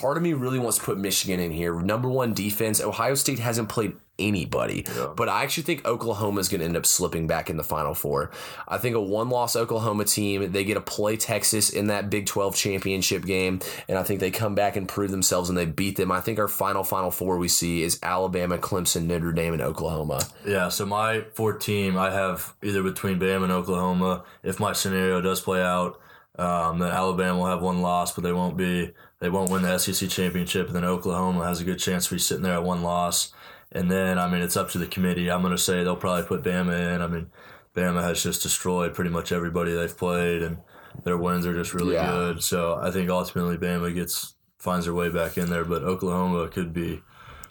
[0.00, 1.74] part of me really wants to put Michigan in here.
[1.80, 2.80] Number one defense.
[2.80, 4.84] Ohio State hasn't played anybody.
[4.96, 5.12] Yeah.
[5.16, 7.94] But I actually think Oklahoma is going to end up slipping back in the Final
[7.94, 8.30] Four.
[8.66, 12.26] I think a one loss Oklahoma team, they get to play Texas in that Big
[12.26, 13.60] 12 championship game.
[13.88, 16.10] And I think they come back and prove themselves and they beat them.
[16.12, 20.26] I think our final Final Four we see is Alabama, Clemson, Notre Dame, and Oklahoma.
[20.46, 20.68] Yeah.
[20.68, 24.24] So my four team, I have either between Bama and Oklahoma.
[24.42, 26.00] If my scenario does play out,
[26.38, 28.92] um, then Alabama will have one loss, but they won't be.
[29.18, 32.18] They won't win the SEC championship, and then Oklahoma has a good chance to be
[32.18, 33.32] sitting there at one loss.
[33.72, 35.30] And then, I mean, it's up to the committee.
[35.30, 37.02] I'm going to say they'll probably put Bama in.
[37.02, 37.30] I mean,
[37.74, 40.58] Bama has just destroyed pretty much everybody they've played, and
[41.04, 42.06] their wins are just really yeah.
[42.06, 42.42] good.
[42.42, 46.72] So I think ultimately Bama gets finds their way back in there, but Oklahoma could
[46.72, 47.02] be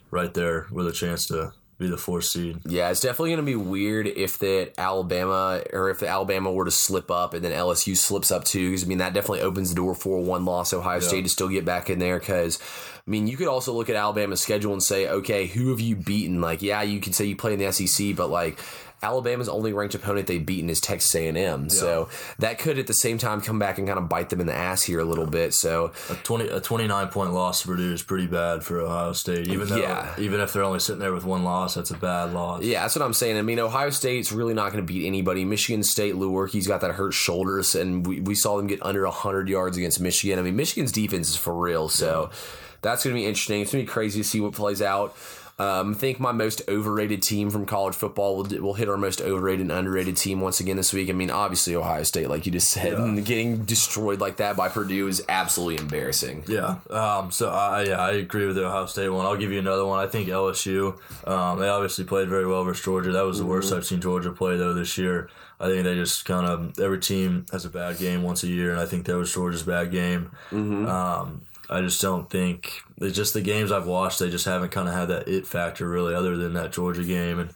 [0.09, 2.59] right there with a chance to be the fourth seed.
[2.65, 6.65] Yeah, it's definitely going to be weird if that Alabama or if the Alabama were
[6.65, 8.69] to slip up and then LSU slips up too.
[8.69, 11.07] Because I mean that definitely opens the door for one loss Ohio yeah.
[11.07, 12.17] State to still get back in there.
[12.17, 12.59] Because
[13.05, 15.95] I mean you could also look at Alabama's schedule and say, okay, who have you
[15.95, 16.39] beaten?
[16.39, 18.57] Like, yeah, you can say you play in the SEC, but like
[19.03, 21.35] Alabama's only ranked opponent they've beaten is Texas A&M.
[21.35, 21.67] Yeah.
[21.67, 24.47] So that could at the same time come back and kind of bite them in
[24.47, 25.53] the ass here a little bit.
[25.53, 29.47] So a 20 a 29 point loss to Purdue is pretty bad for Ohio State.
[29.47, 30.15] Even though yeah.
[30.17, 32.63] even if they're only sitting there with one loss, that's a bad loss.
[32.63, 33.37] Yeah, that's what I'm saying.
[33.37, 35.45] I mean, Ohio State's really not going to beat anybody.
[35.45, 39.47] Michigan State, Lewerke's got that hurt shoulders, and we, we saw them get under 100
[39.49, 40.39] yards against Michigan.
[40.39, 41.89] I mean, Michigan's defense is for real.
[41.89, 42.37] So yeah.
[42.81, 43.61] that's going to be interesting.
[43.61, 45.15] It's going to be crazy to see what plays out.
[45.57, 49.21] Um, I think my most overrated team from college football will, will hit our most
[49.21, 51.09] overrated and underrated team once again this week.
[51.09, 53.03] I mean, obviously Ohio State, like you just said, yeah.
[53.03, 56.43] and getting destroyed like that by Purdue is absolutely embarrassing.
[56.47, 56.79] Yeah.
[56.89, 59.25] Um, so I yeah I agree with the Ohio State one.
[59.25, 60.03] I'll give you another one.
[60.03, 60.97] I think LSU.
[61.25, 63.13] Um, they obviously played very well versus Georgia.
[63.13, 63.77] That was the worst mm-hmm.
[63.77, 65.29] I've seen Georgia play though this year.
[65.57, 68.71] I think they just kind of every team has a bad game once a year,
[68.71, 70.31] and I think that was Georgia's bad game.
[70.51, 70.85] Mm-hmm.
[70.85, 74.19] Um, I just don't think it's just the games I've watched.
[74.19, 77.39] They just haven't kind of had that it factor really, other than that Georgia game.
[77.39, 77.49] And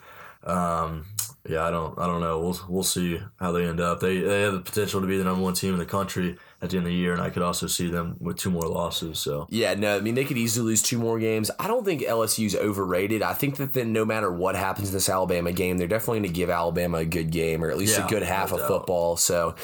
[0.44, 1.06] um,
[1.48, 2.40] yeah, I don't I don't know.
[2.40, 4.00] We'll we'll see how they end up.
[4.00, 6.72] They they have the potential to be the number one team in the country at
[6.72, 9.20] the end of the year, and I could also see them with two more losses.
[9.20, 11.50] So yeah, no, I mean they could easily lose two more games.
[11.60, 13.22] I don't think LSU's overrated.
[13.24, 16.34] I think that then no matter what happens in this Alabama game, they're definitely going
[16.34, 18.62] to give Alabama a good game or at least yeah, a good half no of
[18.62, 18.68] doubt.
[18.68, 19.18] football.
[19.18, 19.56] So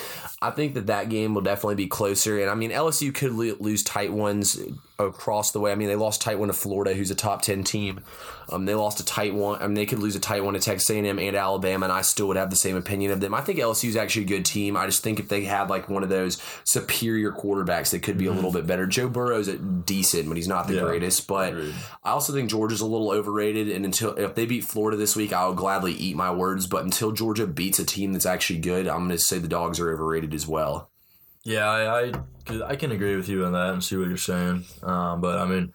[0.41, 2.39] I think that that game will definitely be closer.
[2.39, 4.59] And I mean LSU could lose tight ones
[4.97, 5.71] across the way.
[5.71, 8.01] I mean, they lost tight one to Florida, who's a top ten team.
[8.49, 9.61] Um, they lost a tight one.
[9.61, 12.01] I mean, they could lose a tight one to Texas A&M and Alabama, and I
[12.01, 13.33] still would have the same opinion of them.
[13.33, 14.77] I think LSU is actually a good team.
[14.77, 16.41] I just think if they had like one of those
[16.85, 18.59] superior quarterbacks, they could be a little mm-hmm.
[18.59, 18.85] bit better.
[18.85, 21.27] Joe Burrow's a decent, but he's not the yeah, greatest.
[21.27, 21.73] But agreed.
[22.03, 23.69] I also think Georgia's a little overrated.
[23.69, 26.67] And until if they beat Florida this week, I'll gladly eat my words.
[26.67, 29.79] But until Georgia beats a team that's actually good, I'm going to say the dogs
[29.79, 30.89] are overrated as well.
[31.43, 34.65] Yeah, I, I, I can agree with you on that and see what you're saying.
[34.81, 35.73] Um, but I mean,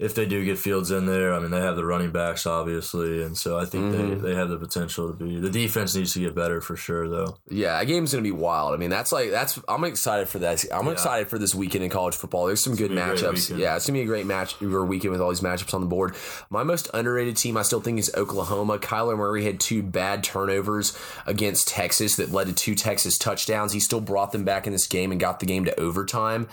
[0.00, 3.22] if they do get Fields in there, I mean, they have the running backs, obviously.
[3.22, 4.22] And so I think mm-hmm.
[4.22, 5.38] they, they have the potential to be.
[5.38, 7.36] The defense needs to get better for sure, though.
[7.50, 8.72] Yeah, a game's going to be wild.
[8.72, 10.64] I mean, that's like, that's, I'm excited for that.
[10.72, 10.92] I'm yeah.
[10.92, 12.46] excited for this weekend in college football.
[12.46, 13.56] There's some good matchups.
[13.58, 15.82] Yeah, it's going to be a great match or weekend with all these matchups on
[15.82, 16.16] the board.
[16.48, 18.78] My most underrated team, I still think, is Oklahoma.
[18.78, 23.74] Kyler Murray had two bad turnovers against Texas that led to two Texas touchdowns.
[23.74, 26.48] He still brought them back in this game and got the game to overtime.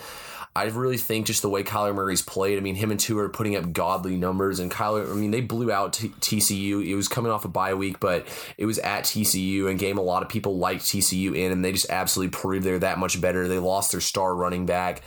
[0.56, 2.58] I really think just the way Kyler Murray's played.
[2.58, 5.10] I mean, him and Tua are putting up godly numbers, and Kyler.
[5.10, 6.84] I mean, they blew out T- TCU.
[6.84, 10.02] It was coming off a bye week, but it was at TCU and game a
[10.02, 13.46] lot of people liked TCU in, and they just absolutely proved they're that much better.
[13.46, 15.02] They lost their star running back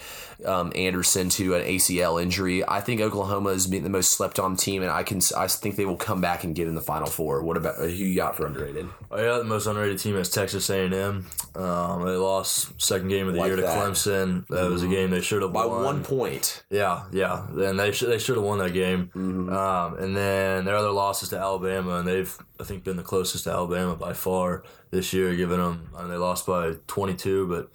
[0.45, 2.67] um, Anderson to an ACL injury.
[2.67, 5.75] I think Oklahoma has been the most slept on team, and I can I think
[5.75, 7.43] they will come back and get in the Final Four.
[7.43, 8.87] What about who you got for underrated?
[9.09, 11.27] Oh yeah, the most underrated team is Texas A and M.
[11.55, 13.77] Um, they lost second game of the like year to that.
[13.77, 14.47] Clemson.
[14.47, 14.71] That mm-hmm.
[14.71, 14.93] was a mm-hmm.
[14.93, 15.83] game they should have by won.
[15.83, 16.63] one point.
[16.69, 19.11] Yeah, yeah, and they should they should have won that game.
[19.15, 19.51] Mm-hmm.
[19.51, 23.45] Um, and then their other losses to Alabama, and they've I think been the closest
[23.45, 25.89] to Alabama by far this year, giving them.
[25.95, 27.71] I mean, they lost by twenty two, but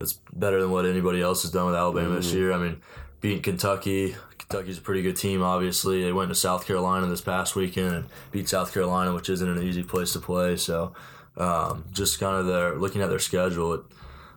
[0.00, 2.16] it's better than what anybody else has done with Alabama mm-hmm.
[2.16, 2.52] this year.
[2.52, 2.80] I mean,
[3.20, 4.16] beating Kentucky.
[4.38, 6.02] Kentucky's a pretty good team, obviously.
[6.02, 9.62] They went to South Carolina this past weekend and beat South Carolina, which isn't an
[9.62, 10.56] easy place to play.
[10.56, 10.92] So,
[11.36, 13.82] um, just kind of their looking at their schedule, it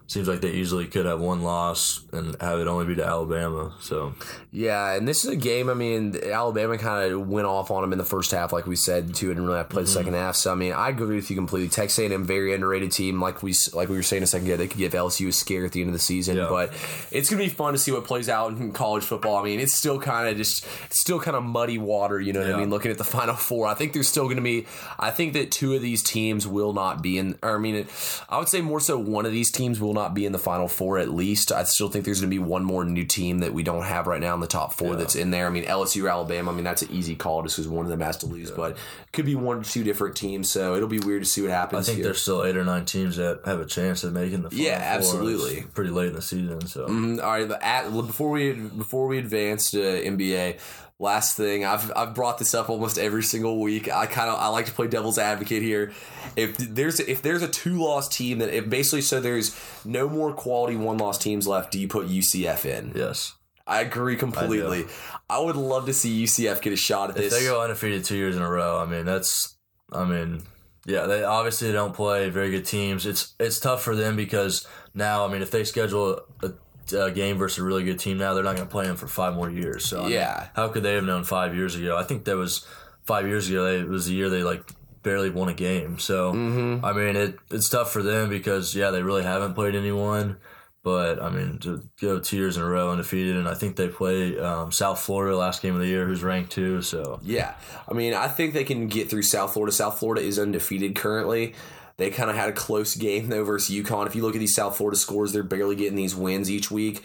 [0.07, 3.73] seems like they easily could have one loss and have it only be to Alabama.
[3.79, 4.13] So
[4.51, 5.69] yeah, and this is a game.
[5.69, 8.75] I mean, Alabama kind of went off on them in the first half, like we
[8.75, 9.87] said, too, and didn't really have to play mm-hmm.
[9.87, 10.35] the second half.
[10.35, 11.69] So I mean, I agree with you completely.
[11.69, 13.21] Texas A&M very underrated team.
[13.21, 15.65] Like we like we were saying a second ago, they could give LSU a scare
[15.65, 16.37] at the end of the season.
[16.37, 16.47] Yeah.
[16.49, 16.73] But
[17.11, 19.37] it's gonna be fun to see what plays out in college football.
[19.37, 22.19] I mean, it's still kind of just it's still kind of muddy water.
[22.19, 22.55] You know what yeah.
[22.55, 22.69] I mean?
[22.69, 24.65] Looking at the Final Four, I think there's still gonna be.
[24.99, 27.37] I think that two of these teams will not be in.
[27.41, 27.87] Or I mean, it,
[28.29, 30.67] I would say more so one of these teams will not be in the Final
[30.67, 31.51] Four at least.
[31.51, 34.07] I still think there's going to be one more new team that we don't have
[34.07, 34.95] right now in the top four yeah.
[34.95, 35.47] that's in there.
[35.47, 36.51] I mean, LSU or Alabama.
[36.51, 38.55] I mean, that's an easy call just because one of them has to lose, yeah.
[38.55, 40.49] but it could be one or two different teams.
[40.51, 41.87] So it'll be weird to see what happens.
[41.87, 42.05] I think here.
[42.05, 44.79] there's still eight or nine teams that have a chance of making the Final yeah,
[44.81, 45.63] absolutely.
[45.73, 46.67] Pretty late in the season.
[46.67, 47.19] So mm-hmm.
[47.19, 50.59] All right, at, before we before we advance to NBA
[50.99, 54.47] last thing I've, I've brought this up almost every single week i kind of i
[54.47, 55.91] like to play devil's advocate here
[56.35, 60.33] if there's if there's a two loss team that if basically so there's no more
[60.33, 63.33] quality one loss teams left do you put ucf in yes
[63.65, 64.85] I agree completely.
[65.29, 67.33] I, I, would love to see UCF get a shot at if this.
[67.33, 69.55] If they go undefeated two years in a row, I mean that's,
[69.89, 70.43] I mean,
[70.85, 73.05] yeah, they obviously don't play very good teams.
[73.05, 76.51] It's it's tough for them because now, I mean, if they schedule a,
[76.91, 79.07] uh, game versus a really good team now, they're not going to play them for
[79.07, 79.85] five more years.
[79.85, 81.95] So I yeah, mean, how could they have known five years ago?
[81.95, 82.65] I think that was
[83.03, 83.65] five years ago.
[83.65, 84.63] They, it was the year they like
[85.03, 85.99] barely won a game.
[85.99, 86.83] So mm-hmm.
[86.83, 90.37] I mean, it it's tough for them because yeah, they really haven't played anyone.
[90.83, 93.87] But I mean, to go two years in a row undefeated, and I think they
[93.87, 96.81] play um, South Florida last game of the year, who's ranked two.
[96.81, 97.53] So yeah,
[97.87, 99.71] I mean, I think they can get through South Florida.
[99.71, 101.53] South Florida is undefeated currently.
[101.97, 104.07] They kind of had a close game though versus UConn.
[104.07, 107.03] If you look at these South Florida scores, they're barely getting these wins each week.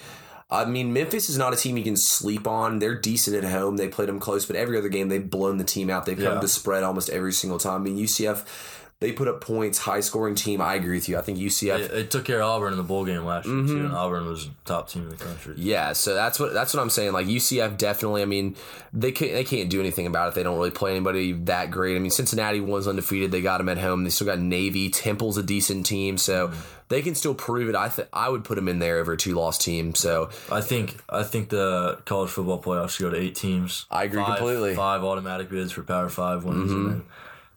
[0.51, 2.79] I mean, Memphis is not a team you can sleep on.
[2.79, 3.77] They're decent at home.
[3.77, 6.07] They played them close, but every other game they've blown the team out.
[6.07, 6.40] They've covered yeah.
[6.40, 7.83] the spread almost every single time.
[7.83, 8.46] I mean, UCF
[9.00, 10.61] they put up points, high scoring team.
[10.61, 11.16] I agree with you.
[11.18, 11.78] I think UCF.
[11.78, 13.66] It, it took care of Auburn in the bowl game last year mm-hmm.
[13.68, 15.54] too, and Auburn was top team in the country.
[15.56, 17.12] Yeah, so that's what that's what I'm saying.
[17.12, 18.22] Like UCF definitely.
[18.22, 18.56] I mean,
[18.92, 20.34] they can't they can't do anything about it.
[20.34, 21.94] They don't really play anybody that great.
[21.94, 23.30] I mean, Cincinnati was undefeated.
[23.30, 24.02] They got them at home.
[24.02, 24.90] They still got Navy.
[24.90, 26.48] Temple's a decent team, so.
[26.48, 26.61] Mm-hmm.
[26.88, 27.76] They can still prove it.
[27.76, 29.94] I th- I would put them in there over a two loss team.
[29.94, 33.84] So I think I think the college football playoffs should go to eight teams.
[33.90, 34.74] I agree five, completely.
[34.74, 37.00] Five automatic bids for Power Five wins, mm-hmm.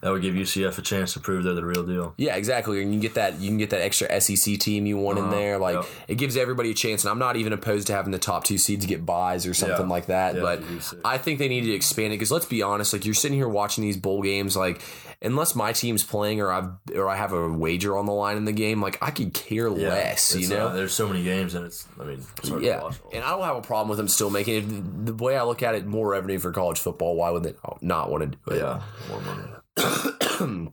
[0.02, 2.14] That would give UCF a chance to prove they're the real deal.
[2.18, 2.82] Yeah, exactly.
[2.82, 5.28] And you get that you can get that extra SEC team you want uh, in
[5.28, 5.36] uh-huh.
[5.36, 5.58] there.
[5.60, 5.86] Like yep.
[6.08, 7.04] it gives everybody a chance.
[7.04, 9.86] And I'm not even opposed to having the top two seeds get buys or something
[9.86, 9.92] yeah.
[9.92, 10.36] like that.
[10.36, 10.64] Yeah, but
[11.06, 12.94] I think they need to expand it because let's be honest.
[12.94, 14.82] Like you're sitting here watching these bowl games, like
[15.22, 18.46] unless my team's playing or I've or I have a wager on the line in
[18.46, 20.36] the game, like I could care yeah, less.
[20.36, 21.88] You know, uh, there's so many games and it's.
[22.00, 25.06] I mean, it's yeah, and I don't have a problem with them still making it.
[25.06, 27.16] The way I look at it, more revenue for college football.
[27.16, 28.58] Why would they not want to do it?
[28.58, 29.44] Yeah, more money.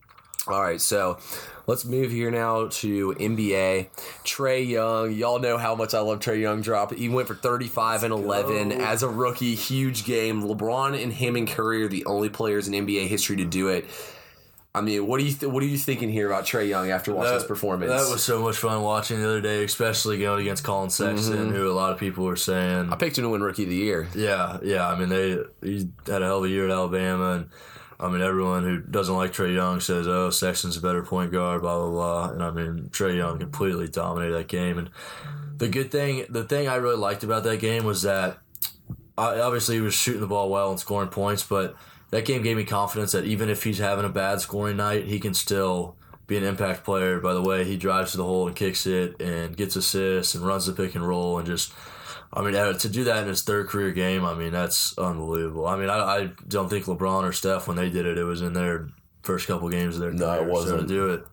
[0.49, 1.19] All right, so
[1.67, 3.89] let's move here now to NBA.
[4.25, 6.95] Trae Young, y'all know how much I love Trae Young drop.
[6.95, 10.43] He went for 35 and 11 as a rookie, huge game.
[10.43, 13.85] LeBron and him and Curry are the only players in NBA history to do it.
[14.75, 17.13] I mean, what do you th- what are you thinking here about Trae Young after
[17.13, 17.91] watching that, his performance?
[17.91, 21.53] That was so much fun watching the other day, especially going against Collin Sexton, mm-hmm.
[21.53, 23.77] who a lot of people were saying I picked him to win Rookie of the
[23.77, 24.09] Year.
[24.15, 24.89] Yeah, yeah.
[24.89, 27.51] I mean, they he had a hell of a year at Alabama, and
[28.01, 31.63] I mean, everyone who doesn't like Trae Young says, "Oh, Sexton's a better point guard,"
[31.63, 32.31] blah blah blah.
[32.31, 34.79] And I mean, Trae Young completely dominated that game.
[34.79, 34.91] And
[35.57, 38.39] the good thing, the thing I really liked about that game was that
[39.17, 41.75] obviously he was shooting the ball well and scoring points, but
[42.11, 45.19] that game gave me confidence that even if he's having a bad scoring night, he
[45.19, 45.97] can still
[46.29, 49.21] be an impact player by the way he drives to the hole and kicks it
[49.21, 51.73] and gets assists and runs the pick and roll and just
[52.33, 55.67] I mean, uh, to do that in his third career game, I mean, that's unbelievable.
[55.67, 58.43] I mean, I, I don't think LeBron or Steph, when they did it, it was
[58.43, 58.89] in their
[59.23, 60.21] first couple games of their career.
[60.21, 60.81] no, it wasn't.
[60.81, 61.27] So to do it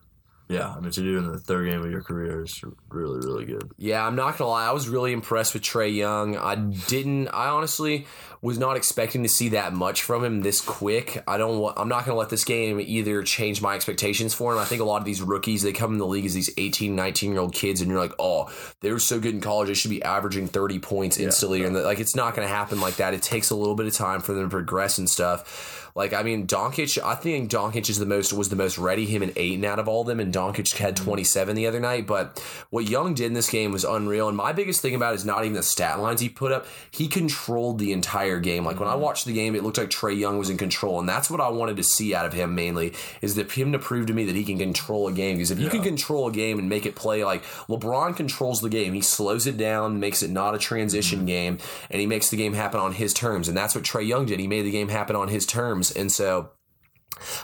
[0.48, 3.18] yeah, I mean to do it in the third game of your career is really
[3.26, 3.68] really good.
[3.78, 6.36] Yeah, I'm not gonna lie, I was really impressed with Trae Young.
[6.36, 8.06] I didn't, I honestly
[8.46, 11.20] was not expecting to see that much from him this quick.
[11.26, 14.58] I don't, I'm not gonna let this game either change my expectations for him.
[14.60, 16.94] I think a lot of these rookies they come in the league as these 18,
[16.94, 18.48] 19 year old kids, and you're like, oh,
[18.82, 21.66] they're so good in college, they should be averaging 30 points instantly, yeah.
[21.66, 23.14] and like it's not gonna happen like that.
[23.14, 25.85] It takes a little bit of time for them to progress and stuff.
[25.96, 27.02] Like I mean, Doncic.
[27.02, 29.06] I think Doncic is the most was the most ready.
[29.06, 31.04] Him and Ayton out of all of them, and Doncic had mm-hmm.
[31.06, 32.06] 27 the other night.
[32.06, 34.28] But what Young did in this game was unreal.
[34.28, 36.66] And my biggest thing about it is not even the stat lines he put up.
[36.90, 38.66] He controlled the entire game.
[38.66, 39.00] Like when I mm-hmm.
[39.00, 41.48] watched the game, it looked like Trae Young was in control, and that's what I
[41.48, 42.92] wanted to see out of him mainly.
[43.22, 45.36] Is that him to prove to me that he can control a game.
[45.36, 48.68] Because if you can control a game and make it play like LeBron controls the
[48.68, 51.26] game, he slows it down, makes it not a transition mm-hmm.
[51.26, 51.58] game,
[51.90, 53.48] and he makes the game happen on his terms.
[53.48, 54.40] And that's what Trae Young did.
[54.40, 55.85] He made the game happen on his terms.
[55.90, 56.50] And so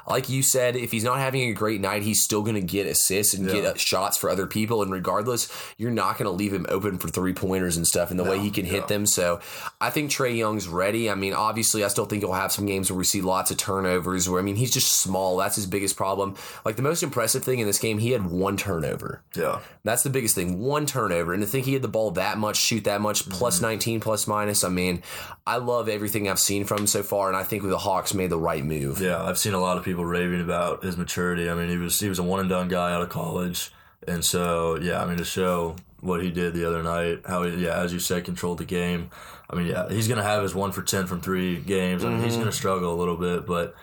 [0.07, 2.87] like you said, if he's not having a great night, he's still going to get
[2.87, 3.53] assists and yeah.
[3.53, 4.83] get shots for other people.
[4.83, 8.19] And regardless, you're not going to leave him open for three pointers and stuff and
[8.19, 9.07] the no, way he can hit them.
[9.07, 9.41] So
[9.81, 11.11] I think Trae Young's ready.
[11.11, 13.57] I mean, obviously, I still think he'll have some games where we see lots of
[13.57, 14.29] turnovers.
[14.29, 15.37] Where I mean, he's just small.
[15.37, 16.37] That's his biggest problem.
[16.65, 19.23] Like the most impressive thing in this game, he had one turnover.
[19.35, 20.61] Yeah, that's the biggest thing.
[20.61, 23.33] One turnover, and to think he had the ball that much, shoot that much, mm-hmm.
[23.33, 24.65] plus 19, plus minus.
[24.65, 25.03] I mean,
[25.47, 28.31] I love everything I've seen from him so far, and I think the Hawks made
[28.31, 29.01] the right move.
[29.01, 31.49] Yeah, I've seen a lot of people raving about his maturity.
[31.49, 33.71] I mean, he was he was a one and done guy out of college,
[34.07, 37.65] and so yeah, I mean to show what he did the other night, how he,
[37.65, 39.11] yeah, as you said, controlled the game.
[39.49, 42.05] I mean, yeah, he's gonna have his one for ten from three games.
[42.05, 42.25] I mean, mm-hmm.
[42.27, 43.75] he's gonna struggle a little bit, but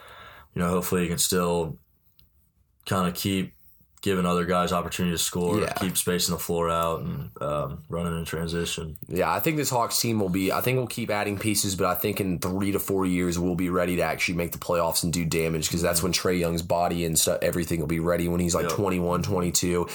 [0.54, 1.78] you know, hopefully he can still
[2.86, 3.54] kind of keep
[4.02, 5.74] giving other guys opportunity to score, yeah.
[5.74, 8.98] keep spacing the floor out, and um, running in transition.
[9.08, 10.52] Yeah, I think this Hawks team will be.
[10.52, 13.56] I think we'll keep adding pieces, but I think in three to four years we'll
[13.56, 16.62] be ready to actually make the playoffs and do damage because that's when Trae Young's
[16.62, 18.74] body and stuff, everything will be ready when he's like yep.
[18.74, 19.88] 21, 22.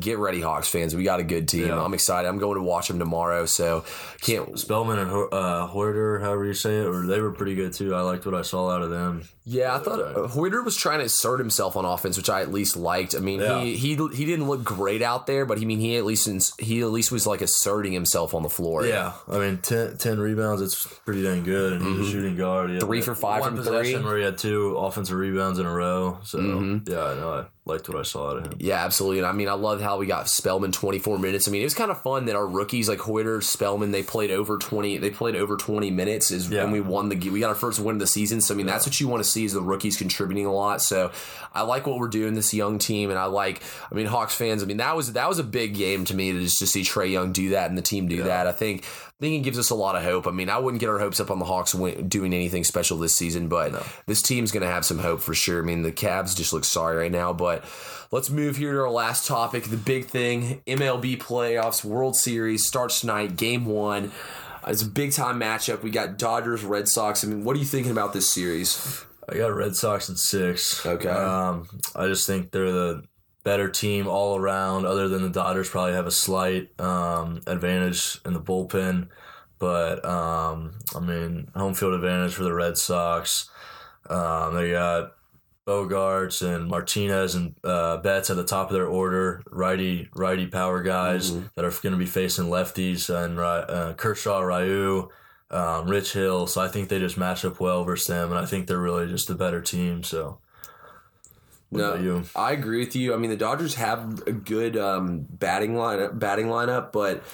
[0.00, 0.96] Get ready, Hawks fans.
[0.96, 1.68] We got a good team.
[1.68, 1.82] Yeah.
[1.82, 2.26] I'm excited.
[2.26, 3.46] I'm going to watch them tomorrow.
[3.46, 3.84] So
[4.20, 7.94] can't Spellman and uh, Huerter, however you say it, or they were pretty good too.
[7.94, 9.22] I liked what I saw out of them.
[9.48, 12.50] Yeah, I thought uh, Huerter was trying to assert himself on offense, which I at
[12.50, 13.14] least liked.
[13.14, 13.45] I mean, yeah.
[13.60, 16.28] He he he didn't look great out there, but he I mean he at least
[16.60, 18.86] he at least was like asserting himself on the floor.
[18.86, 21.92] Yeah, I mean 10, 10 rebounds, it's pretty dang good, and mm-hmm.
[21.94, 22.80] he was shooting guard.
[22.80, 24.04] Three for five one from possession three.
[24.04, 26.18] where he had two offensive rebounds in a row.
[26.22, 26.90] So mm-hmm.
[26.90, 27.46] yeah, I know.
[27.66, 28.52] Liked what I saw out of him.
[28.60, 29.18] Yeah, absolutely.
[29.18, 31.48] And I mean, I love how we got Spellman 24 minutes.
[31.48, 34.30] I mean, it was kind of fun that our rookies like Huerter, Spellman, they played
[34.30, 34.98] over 20.
[34.98, 36.62] They played over 20 minutes is yeah.
[36.62, 37.32] when we won the game.
[37.32, 38.40] we got our first win of the season.
[38.40, 38.74] So I mean, yeah.
[38.74, 40.80] that's what you want to see is the rookies contributing a lot.
[40.80, 41.10] So
[41.52, 43.60] I like what we're doing this young team, and I like.
[43.90, 44.62] I mean, Hawks fans.
[44.62, 46.82] I mean, that was that was a big game to me to just to see
[46.82, 48.24] Trae Young do that and the team do yeah.
[48.24, 48.46] that.
[48.46, 48.84] I think
[49.18, 50.26] I think it gives us a lot of hope.
[50.26, 52.98] I mean, I wouldn't get our hopes up on the Hawks win, doing anything special
[52.98, 53.82] this season, but no.
[54.04, 55.62] this team's going to have some hope for sure.
[55.62, 57.64] I mean, the Cavs just look sorry right now, but
[58.10, 63.00] let's move here to our last topic, the big thing: MLB playoffs, World Series starts
[63.00, 64.12] tonight, Game One.
[64.66, 65.82] It's a big time matchup.
[65.82, 67.24] We got Dodgers, Red Sox.
[67.24, 69.04] I mean, what are you thinking about this series?
[69.28, 70.84] I got Red Sox in six.
[70.84, 71.08] Okay.
[71.08, 73.04] Um, I just think they're the
[73.46, 78.32] better team all around, other than the Dodgers probably have a slight um, advantage in
[78.32, 79.06] the bullpen.
[79.60, 83.48] But um, I mean, home field advantage for the Red Sox.
[84.10, 85.12] Um, they got
[85.64, 90.82] Bogaerts and Martinez and uh, Betts at the top of their order, righty righty power
[90.82, 91.46] guys mm-hmm.
[91.54, 95.08] that are going to be facing lefties and uh, Kershaw, Ryu,
[95.52, 96.48] um, Rich Hill.
[96.48, 99.06] So I think they just match up well versus them, and I think they're really
[99.06, 100.02] just a better team.
[100.02, 100.40] So.
[101.70, 103.12] What no, I agree with you.
[103.12, 107.24] I mean, the Dodgers have a good um, batting line, batting lineup, but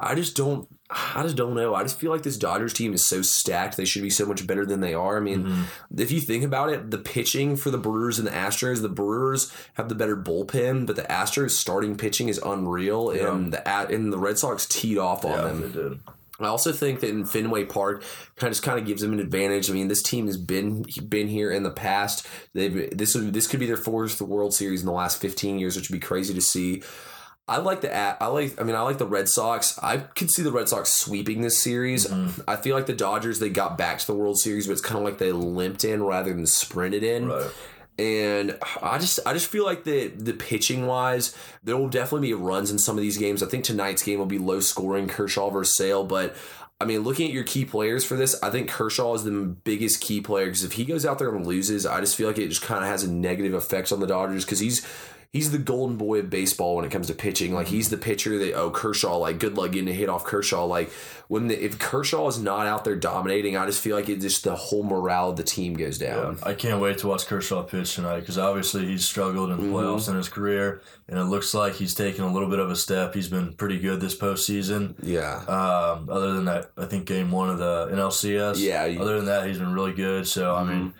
[0.00, 1.74] I just don't I just don't know.
[1.74, 3.76] I just feel like this Dodgers team is so stacked.
[3.76, 5.18] They should be so much better than they are.
[5.18, 6.00] I mean, mm-hmm.
[6.00, 9.52] if you think about it, the pitching for the Brewers and the Astros, the Brewers
[9.74, 13.30] have the better bullpen, but the Astros starting pitching is unreal, yeah.
[13.30, 16.04] and the and the Red Sox teed off on yeah, them.
[16.40, 18.04] I also think that in Fenway Park
[18.36, 19.68] kind of just kind of gives them an advantage.
[19.68, 22.26] I mean, this team has been been here in the past.
[22.54, 25.90] They've this this could be their fourth World Series in the last 15 years, which
[25.90, 26.82] would be crazy to see.
[27.48, 29.78] I like the I like I mean I like the Red Sox.
[29.82, 32.06] I could see the Red Sox sweeping this series.
[32.06, 32.42] Mm-hmm.
[32.46, 34.98] I feel like the Dodgers they got back to the World Series, but it's kind
[34.98, 37.28] of like they limped in rather than sprinted in.
[37.28, 37.50] Right.
[37.98, 42.34] And I just I just feel like the the pitching wise, there will definitely be
[42.34, 43.42] runs in some of these games.
[43.42, 46.36] I think tonight's game will be low scoring, Kershaw versus Sale, but
[46.80, 50.00] I mean, looking at your key players for this, I think Kershaw is the biggest
[50.00, 52.48] key player because if he goes out there and loses, I just feel like it
[52.48, 54.86] just kind of has a negative effect on the Dodgers because he's
[55.32, 57.52] he's the golden boy of baseball when it comes to pitching.
[57.52, 60.64] Like he's the pitcher that oh Kershaw, like good luck getting a hit off Kershaw.
[60.64, 60.90] Like
[61.28, 64.44] when the, if Kershaw is not out there dominating, I just feel like it just
[64.44, 66.38] the whole morale of the team goes down.
[66.40, 69.62] Yeah, I can't wait to watch Kershaw pitch tonight because obviously he's struggled in the
[69.64, 69.74] mm-hmm.
[69.74, 70.12] playoffs mm-hmm.
[70.12, 73.14] in his career, and it looks like he's taken a little bit of a step.
[73.14, 74.94] He's been pretty good this postseason.
[75.02, 75.36] Yeah.
[75.46, 78.58] Um, other than that, I think game one of the NLCS.
[78.58, 79.00] Yeah.
[79.00, 80.26] Other than that, he's been really good.
[80.26, 80.70] So mm-hmm.
[80.70, 80.94] I mean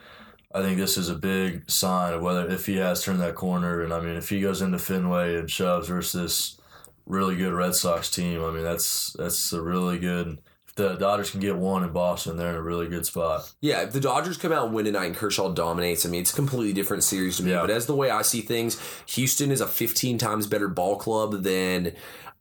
[0.58, 3.82] I think this is a big sign of whether if he has turned that corner,
[3.82, 6.60] and I mean if he goes into Fenway and shoves versus this
[7.06, 10.40] really good Red Sox team, I mean that's that's a really good.
[10.66, 13.52] If the Dodgers can get one in Boston, they're in a really good spot.
[13.60, 16.32] Yeah, if the Dodgers come out and win tonight and Kershaw dominates, I mean it's
[16.32, 17.52] a completely different series to me.
[17.52, 17.60] Yeah.
[17.60, 21.42] But as the way I see things, Houston is a 15 times better ball club
[21.42, 21.94] than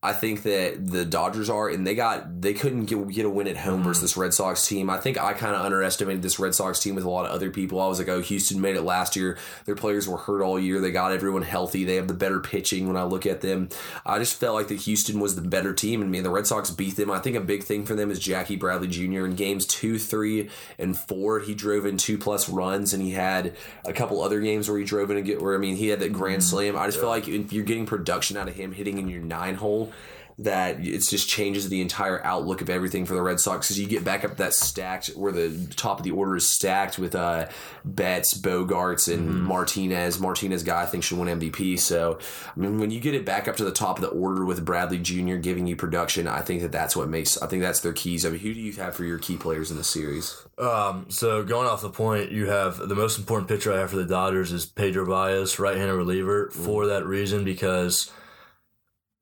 [0.04, 3.48] I think that the Dodgers are, and they got they couldn't get, get a win
[3.48, 3.84] at home mm-hmm.
[3.84, 4.92] versus this Red Sox team.
[4.92, 7.50] I think I kind of underestimated this Red Sox team with a lot of other
[7.50, 7.82] people.
[7.82, 9.40] I was like, oh, Houston made it last year.
[9.66, 10.80] Their players were hurt all year.
[10.80, 11.84] They got everyone healthy.
[11.84, 12.88] They have the better pitching.
[12.88, 13.70] When I look at them,
[14.06, 16.70] I just felt like that Houston was the better team, and man, the Red Sox
[16.70, 17.10] beat them.
[17.10, 19.26] I think a big thing for them is Jackie Bradley Jr.
[19.26, 21.40] in games two, three, and four.
[21.40, 24.86] He drove in two plus runs, and he had a couple other games where he
[24.86, 26.50] drove in and get where I mean he had that grand mm-hmm.
[26.50, 26.78] slam.
[26.78, 27.02] I just yeah.
[27.02, 29.92] feel like if you're getting production out of him hitting in your nine hole
[30.40, 33.88] that it just changes the entire outlook of everything for the Red Sox because you
[33.88, 37.48] get back up that stacked where the top of the order is stacked with uh,
[37.84, 39.44] Betts, Bogaerts, and mm-hmm.
[39.44, 40.20] Martinez.
[40.20, 41.80] Martinez guy I think should win MVP.
[41.80, 42.20] So
[42.56, 44.64] I mean, when you get it back up to the top of the order with
[44.64, 45.38] Bradley Jr.
[45.38, 47.42] giving you production, I think that that's what makes.
[47.42, 48.24] I think that's their keys.
[48.24, 50.46] I mean, who do you have for your key players in the series?
[50.60, 53.96] Um, so going off the point, you have the most important pitcher I have for
[53.96, 56.64] the Dodgers is Pedro Baez, right-handed reliever, mm-hmm.
[56.64, 58.12] for that reason because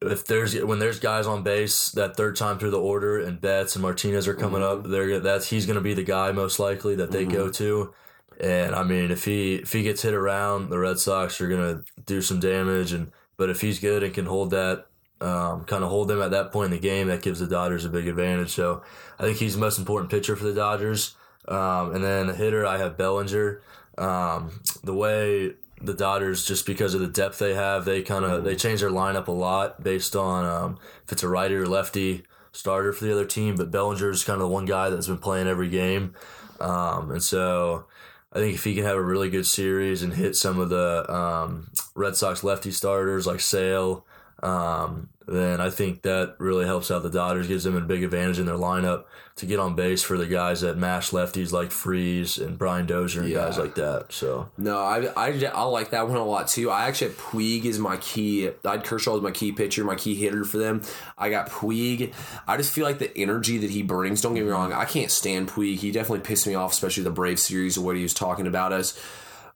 [0.02, 3.76] if there's when there's guys on base that third time through the order and Betts
[3.76, 4.86] and Martinez are coming mm-hmm.
[4.86, 7.34] up, they're that's he's going to be the guy most likely that they mm-hmm.
[7.34, 7.94] go to.
[8.40, 11.78] And I mean, if he if he gets hit around, the Red Sox are going
[11.78, 12.92] to do some damage.
[12.92, 14.88] And but if he's good and can hold that,
[15.22, 17.86] um, kind of hold them at that point in the game, that gives the Dodgers
[17.86, 18.52] a big advantage.
[18.52, 18.84] So
[19.18, 21.16] I think he's the most important pitcher for the Dodgers.
[21.48, 23.62] Um, and then the hitter, I have Bellinger.
[23.98, 25.54] Um, the way
[25.86, 27.86] the Dodgers just because of the depth they have.
[27.86, 31.28] They kind of they change their lineup a lot based on um, if it's a
[31.28, 33.56] righty or lefty starter for the other team.
[33.56, 36.16] But Bellinger is kind of the one guy that's been playing every game,
[36.60, 37.86] um, and so
[38.32, 41.12] I think if he can have a really good series and hit some of the
[41.14, 44.06] um, Red Sox lefty starters like Sale
[44.44, 48.40] um, then I think that really helps out the Dodgers, gives them a big advantage
[48.40, 49.06] in their lineup
[49.38, 53.22] to get on base for the guys that mash lefties like Freese and Brian Dozier
[53.22, 53.46] and yeah.
[53.46, 54.14] guys like that.
[54.14, 56.70] So no, I, I I like that one a lot too.
[56.70, 58.50] I actually have Puig as my key.
[58.64, 60.84] I had Kershaw is my key pitcher, my key hitter for them.
[61.18, 62.14] I got Puig.
[62.48, 64.22] I just feel like the energy that he brings.
[64.22, 65.78] Don't get me wrong, I can't stand Puig.
[65.78, 68.72] He definitely pissed me off, especially the Brave series of what he was talking about
[68.72, 68.98] us.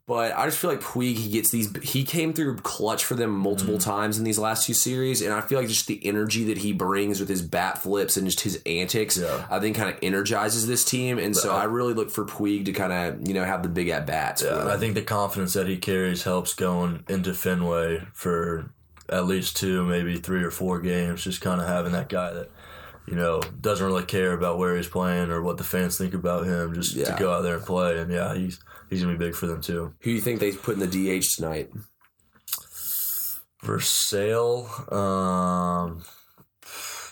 [0.10, 1.72] But I just feel like Puig, he gets these.
[1.84, 3.84] He came through clutch for them multiple mm.
[3.84, 6.74] times in these last two series, and I feel like just the energy that he
[6.74, 9.46] brings with his bat flips and just his antics, yeah.
[9.52, 11.20] I think kind of energizes this team.
[11.20, 13.62] And but so I, I, really look for Puig to kind of you know have
[13.62, 14.42] the big at bats.
[14.42, 18.72] Yeah, I think the confidence that he carries helps going into Fenway for
[19.10, 21.24] at least two, maybe three or four games.
[21.24, 22.50] Just kind of having that guy that
[23.08, 26.46] you know, doesn't really care about where he's playing or what the fans think about
[26.46, 27.06] him, just yeah.
[27.06, 28.00] to go out there and play.
[28.00, 29.94] And yeah, he's he's gonna be big for them too.
[30.02, 31.70] Who do you think they put in the DH tonight?
[33.58, 36.04] For Sale, um,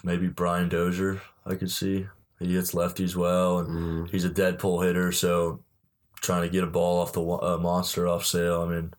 [0.03, 1.21] maybe Brian Dozier.
[1.45, 2.07] I could see
[2.39, 4.09] he hits lefties well, and mm.
[4.11, 5.11] he's a dead pull hitter.
[5.11, 5.63] So
[6.21, 8.61] trying to get a ball off the uh, monster off Sale.
[8.61, 8.93] I mean,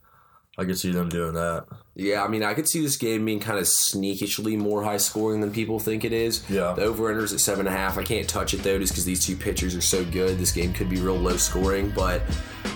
[0.59, 1.67] I could see them doing that.
[1.95, 5.41] Yeah, I mean, I could see this game being kind of sneakishly more high scoring
[5.41, 6.49] than people think it is.
[6.51, 6.73] Yeah.
[6.75, 7.97] The over unders at seven and a half.
[7.99, 10.39] I can't touch it though, just because these two pitchers are so good.
[10.39, 12.23] This game could be real low scoring, but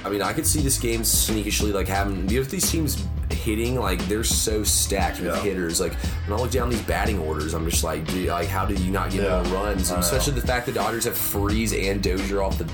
[0.05, 2.29] I mean, I could see this game sneakishly like having.
[2.29, 5.41] You know, these teams hitting like they're so stacked with Yeah.
[5.43, 5.81] hitters.
[5.81, 5.95] Like
[6.27, 8.91] when I look down these batting orders, I'm just like, dude, like how did you
[8.93, 9.43] not get Yeah.
[9.45, 9.91] more runs?
[9.91, 12.65] Especially the fact the Dodgers have Freese and Dozier off the